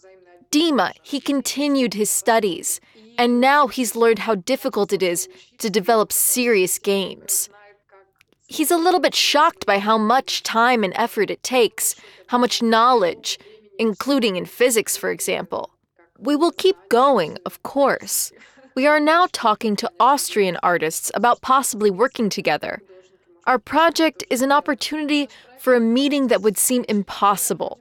Dima, 0.50 0.92
he 1.02 1.20
continued 1.20 1.94
his 1.94 2.10
studies, 2.10 2.80
and 3.18 3.40
now 3.40 3.66
he's 3.66 3.96
learned 3.96 4.20
how 4.20 4.36
difficult 4.36 4.92
it 4.92 5.02
is 5.02 5.28
to 5.58 5.68
develop 5.68 6.12
serious 6.12 6.78
games. 6.78 7.50
He's 8.50 8.70
a 8.70 8.78
little 8.78 8.98
bit 8.98 9.14
shocked 9.14 9.66
by 9.66 9.78
how 9.78 9.98
much 9.98 10.42
time 10.42 10.82
and 10.82 10.94
effort 10.96 11.30
it 11.30 11.42
takes, 11.42 11.94
how 12.28 12.38
much 12.38 12.62
knowledge, 12.62 13.38
including 13.78 14.36
in 14.36 14.46
physics, 14.46 14.96
for 14.96 15.10
example. 15.10 15.70
We 16.18 16.34
will 16.34 16.52
keep 16.52 16.76
going, 16.88 17.36
of 17.44 17.62
course. 17.62 18.32
We 18.74 18.86
are 18.86 19.00
now 19.00 19.26
talking 19.32 19.76
to 19.76 19.92
Austrian 20.00 20.56
artists 20.62 21.12
about 21.14 21.42
possibly 21.42 21.90
working 21.90 22.30
together. 22.30 22.80
Our 23.46 23.58
project 23.58 24.24
is 24.30 24.40
an 24.40 24.50
opportunity 24.50 25.28
for 25.58 25.74
a 25.74 25.80
meeting 25.80 26.28
that 26.28 26.40
would 26.40 26.56
seem 26.56 26.86
impossible. 26.88 27.80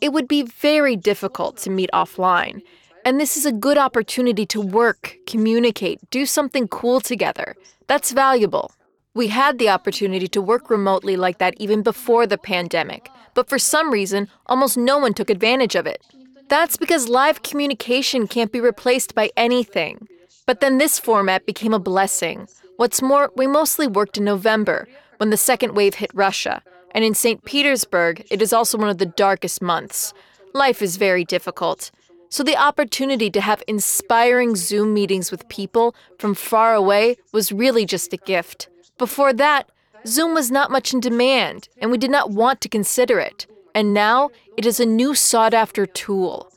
It 0.00 0.12
would 0.12 0.28
be 0.28 0.42
very 0.42 0.94
difficult 0.94 1.56
to 1.58 1.70
meet 1.70 1.90
offline, 1.92 2.62
and 3.04 3.18
this 3.18 3.36
is 3.36 3.46
a 3.46 3.52
good 3.52 3.78
opportunity 3.78 4.46
to 4.46 4.60
work, 4.60 5.16
communicate, 5.26 5.98
do 6.10 6.24
something 6.24 6.68
cool 6.68 7.00
together. 7.00 7.56
That's 7.88 8.12
valuable. 8.12 8.70
We 9.14 9.28
had 9.28 9.58
the 9.58 9.68
opportunity 9.70 10.28
to 10.28 10.42
work 10.42 10.70
remotely 10.70 11.16
like 11.16 11.38
that 11.38 11.54
even 11.58 11.82
before 11.82 12.26
the 12.26 12.38
pandemic, 12.38 13.10
but 13.34 13.48
for 13.48 13.58
some 13.58 13.90
reason, 13.90 14.28
almost 14.46 14.76
no 14.76 14.98
one 14.98 15.14
took 15.14 15.30
advantage 15.30 15.74
of 15.74 15.86
it. 15.86 16.02
That's 16.48 16.76
because 16.76 17.08
live 17.08 17.42
communication 17.42 18.26
can't 18.26 18.52
be 18.52 18.60
replaced 18.60 19.14
by 19.14 19.30
anything. 19.36 20.08
But 20.46 20.60
then 20.60 20.78
this 20.78 20.98
format 20.98 21.46
became 21.46 21.74
a 21.74 21.78
blessing. 21.78 22.48
What's 22.76 23.02
more, 23.02 23.30
we 23.36 23.46
mostly 23.46 23.86
worked 23.86 24.18
in 24.18 24.24
November, 24.24 24.88
when 25.18 25.30
the 25.30 25.36
second 25.36 25.74
wave 25.74 25.94
hit 25.94 26.10
Russia, 26.14 26.62
and 26.92 27.04
in 27.04 27.14
St. 27.14 27.44
Petersburg, 27.44 28.26
it 28.30 28.40
is 28.40 28.52
also 28.52 28.78
one 28.78 28.88
of 28.88 28.98
the 28.98 29.06
darkest 29.06 29.60
months. 29.60 30.14
Life 30.54 30.80
is 30.80 30.96
very 30.96 31.24
difficult. 31.24 31.90
So 32.30 32.42
the 32.42 32.56
opportunity 32.56 33.30
to 33.30 33.40
have 33.40 33.62
inspiring 33.66 34.54
Zoom 34.54 34.94
meetings 34.94 35.30
with 35.30 35.48
people 35.48 35.94
from 36.18 36.34
far 36.34 36.74
away 36.74 37.16
was 37.32 37.52
really 37.52 37.84
just 37.84 38.12
a 38.12 38.18
gift. 38.18 38.68
Before 38.98 39.32
that, 39.32 39.70
Zoom 40.06 40.34
was 40.34 40.50
not 40.50 40.70
much 40.70 40.92
in 40.92 41.00
demand, 41.00 41.68
and 41.78 41.90
we 41.90 41.98
did 41.98 42.10
not 42.10 42.30
want 42.30 42.60
to 42.60 42.68
consider 42.68 43.20
it. 43.20 43.46
And 43.74 43.94
now 43.94 44.30
it 44.56 44.66
is 44.66 44.80
a 44.80 44.86
new 44.86 45.14
sought 45.14 45.54
after 45.54 45.86
tool. 45.86 46.50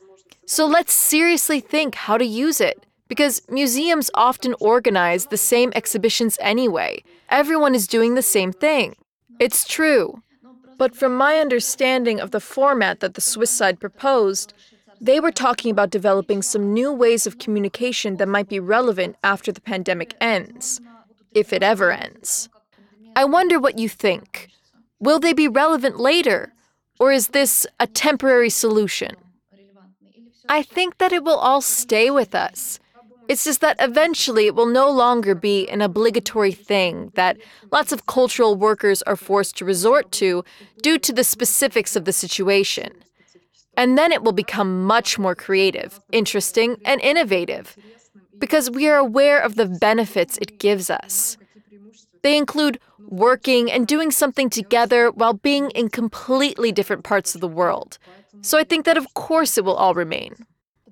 So 0.44 0.66
let's 0.66 0.92
seriously 0.92 1.60
think 1.60 1.94
how 1.94 2.18
to 2.18 2.24
use 2.24 2.60
it, 2.60 2.84
because 3.08 3.42
museums 3.48 4.10
often 4.14 4.54
organize 4.60 5.26
the 5.26 5.36
same 5.36 5.72
exhibitions 5.74 6.36
anyway. 6.40 7.04
Everyone 7.30 7.74
is 7.74 7.86
doing 7.86 8.14
the 8.14 8.22
same 8.22 8.52
thing. 8.52 8.96
It's 9.38 9.64
true. 9.64 10.22
But 10.78 10.96
from 10.96 11.16
my 11.16 11.38
understanding 11.38 12.18
of 12.18 12.32
the 12.32 12.40
format 12.40 13.00
that 13.00 13.14
the 13.14 13.20
Swiss 13.20 13.50
side 13.50 13.78
proposed, 13.78 14.52
they 15.00 15.20
were 15.20 15.32
talking 15.32 15.70
about 15.70 15.90
developing 15.90 16.42
some 16.42 16.72
new 16.72 16.92
ways 16.92 17.26
of 17.26 17.38
communication 17.38 18.16
that 18.16 18.28
might 18.28 18.48
be 18.48 18.58
relevant 18.58 19.16
after 19.22 19.52
the 19.52 19.60
pandemic 19.60 20.14
ends 20.20 20.80
if 21.34 21.52
it 21.52 21.62
ever 21.62 21.90
ends. 21.90 22.48
I 23.14 23.24
wonder 23.24 23.58
what 23.58 23.78
you 23.78 23.88
think. 23.88 24.48
Will 25.00 25.18
they 25.18 25.32
be 25.32 25.48
relevant 25.48 25.98
later, 25.98 26.52
or 26.98 27.12
is 27.12 27.28
this 27.28 27.66
a 27.80 27.86
temporary 27.86 28.50
solution? 28.50 29.16
I 30.48 30.62
think 30.62 30.98
that 30.98 31.12
it 31.12 31.24
will 31.24 31.36
all 31.36 31.60
stay 31.60 32.10
with 32.10 32.34
us. 32.34 32.78
It's 33.28 33.44
just 33.44 33.60
that 33.60 33.76
eventually 33.80 34.46
it 34.46 34.54
will 34.54 34.66
no 34.66 34.90
longer 34.90 35.34
be 35.34 35.68
an 35.68 35.80
obligatory 35.80 36.52
thing 36.52 37.12
that 37.14 37.38
lots 37.70 37.92
of 37.92 38.06
cultural 38.06 38.56
workers 38.56 39.00
are 39.02 39.16
forced 39.16 39.56
to 39.58 39.64
resort 39.64 40.10
to 40.12 40.44
due 40.82 40.98
to 40.98 41.12
the 41.12 41.24
specifics 41.24 41.96
of 41.96 42.04
the 42.04 42.12
situation. 42.12 42.92
And 43.76 43.96
then 43.96 44.12
it 44.12 44.22
will 44.22 44.32
become 44.32 44.84
much 44.84 45.18
more 45.18 45.34
creative, 45.34 46.00
interesting, 46.10 46.76
and 46.84 47.00
innovative 47.00 47.76
because 48.42 48.68
we 48.68 48.88
are 48.88 48.96
aware 48.96 49.38
of 49.38 49.54
the 49.54 49.66
benefits 49.66 50.36
it 50.38 50.58
gives 50.58 50.90
us. 50.90 51.36
They 52.24 52.36
include 52.36 52.80
working 52.98 53.70
and 53.70 53.86
doing 53.86 54.10
something 54.10 54.50
together 54.50 55.12
while 55.12 55.34
being 55.34 55.70
in 55.70 55.90
completely 55.90 56.72
different 56.72 57.04
parts 57.04 57.36
of 57.36 57.40
the 57.40 57.46
world. 57.46 57.98
So 58.40 58.58
I 58.58 58.64
think 58.64 58.84
that 58.84 58.98
of 58.98 59.14
course 59.14 59.56
it 59.56 59.64
will 59.64 59.76
all 59.76 59.94
remain. 59.94 60.34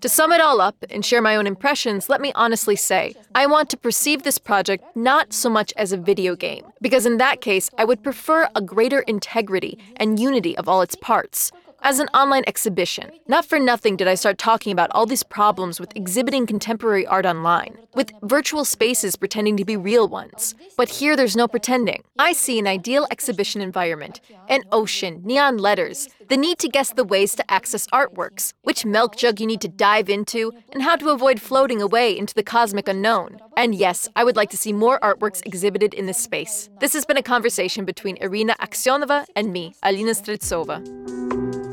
To 0.01 0.09
sum 0.09 0.31
it 0.31 0.41
all 0.41 0.61
up 0.61 0.77
and 0.91 1.05
share 1.05 1.21
my 1.21 1.35
own 1.35 1.49
impressions, 1.49 2.09
let 2.09 2.21
me 2.21 2.31
honestly 2.37 2.77
say, 2.77 3.17
I 3.35 3.47
want 3.47 3.69
to 3.71 3.77
perceive 3.77 4.23
this 4.23 4.39
project 4.39 4.85
not 4.95 5.33
so 5.33 5.51
much 5.51 5.73
as 5.77 5.93
a 5.93 5.97
video 5.97 6.37
game, 6.37 6.65
because 6.81 7.05
in 7.05 7.17
that 7.19 7.41
case, 7.41 7.69
I 7.77 7.85
would 7.85 8.05
prefer 8.05 8.49
a 8.55 8.63
greater 8.63 9.01
integrity 9.01 9.77
and 9.97 10.21
unity 10.21 10.57
of 10.57 10.69
all 10.69 10.83
its 10.83 10.95
parts, 10.95 11.51
as 11.83 11.99
an 11.99 12.09
online 12.09 12.45
exhibition. 12.47 13.11
Not 13.27 13.45
for 13.45 13.59
nothing 13.59 13.97
did 13.97 14.09
I 14.09 14.15
start 14.15 14.39
talking 14.39 14.73
about 14.73 14.91
all 14.93 15.07
these 15.07 15.23
problems 15.23 15.81
with 15.81 15.97
exhibiting 15.97 16.47
contemporary 16.47 17.07
art 17.07 17.27
online, 17.27 17.79
with 17.95 18.13
virtual 18.23 18.65
spaces 18.65 19.17
pretending 19.17 19.57
to 19.57 19.65
be 19.65 19.77
real 19.77 20.09
ones. 20.09 20.55
But 20.77 20.89
here 20.89 21.17
there's 21.17 21.37
no 21.37 21.49
pretending. 21.49 22.03
I 22.19 22.33
see 22.33 22.59
an 22.59 22.67
ideal 22.67 23.07
exhibition 23.11 23.61
environment 23.61 24.21
an 24.49 24.63
ocean, 24.73 25.21
neon 25.25 25.59
letters, 25.59 26.09
the 26.29 26.37
need 26.37 26.59
to 26.59 26.69
guess 26.69 26.93
the 26.93 27.05
ways 27.05 27.35
to 27.37 27.51
access 27.51 27.87
artworks, 27.89 28.53
which 28.63 28.85
milk 28.85 29.17
jug 29.17 29.41
you 29.41 29.47
need 29.47 29.61
to 29.61 29.69
dive 29.69 30.11
into, 30.11 30.53
and 30.73 30.83
how 30.83 30.97
to 30.97 31.11
avoid 31.11 31.41
floating 31.41 31.81
away 31.81 32.17
into 32.17 32.35
the 32.35 32.43
cosmic 32.43 32.89
unknown. 32.89 33.39
And 33.57 33.75
yes, 33.75 34.09
I 34.17 34.25
would 34.25 34.37
like 34.37 34.51
to 34.51 34.57
see 34.57 34.73
more 34.73 34.99
artworks 35.01 35.45
exhibited 35.47 35.95
in 35.95 36.07
this 36.07 36.19
space. 36.19 36.69
This 36.81 36.93
has 36.95 37.05
been 37.05 37.17
a 37.17 37.23
conversation 37.23 37.85
between 37.85 38.17
Irina 38.21 38.57
Aksionova 38.61 39.27
and 39.37 39.53
me, 39.53 39.75
Alina 39.83 40.13
Streltsova. 40.13 41.70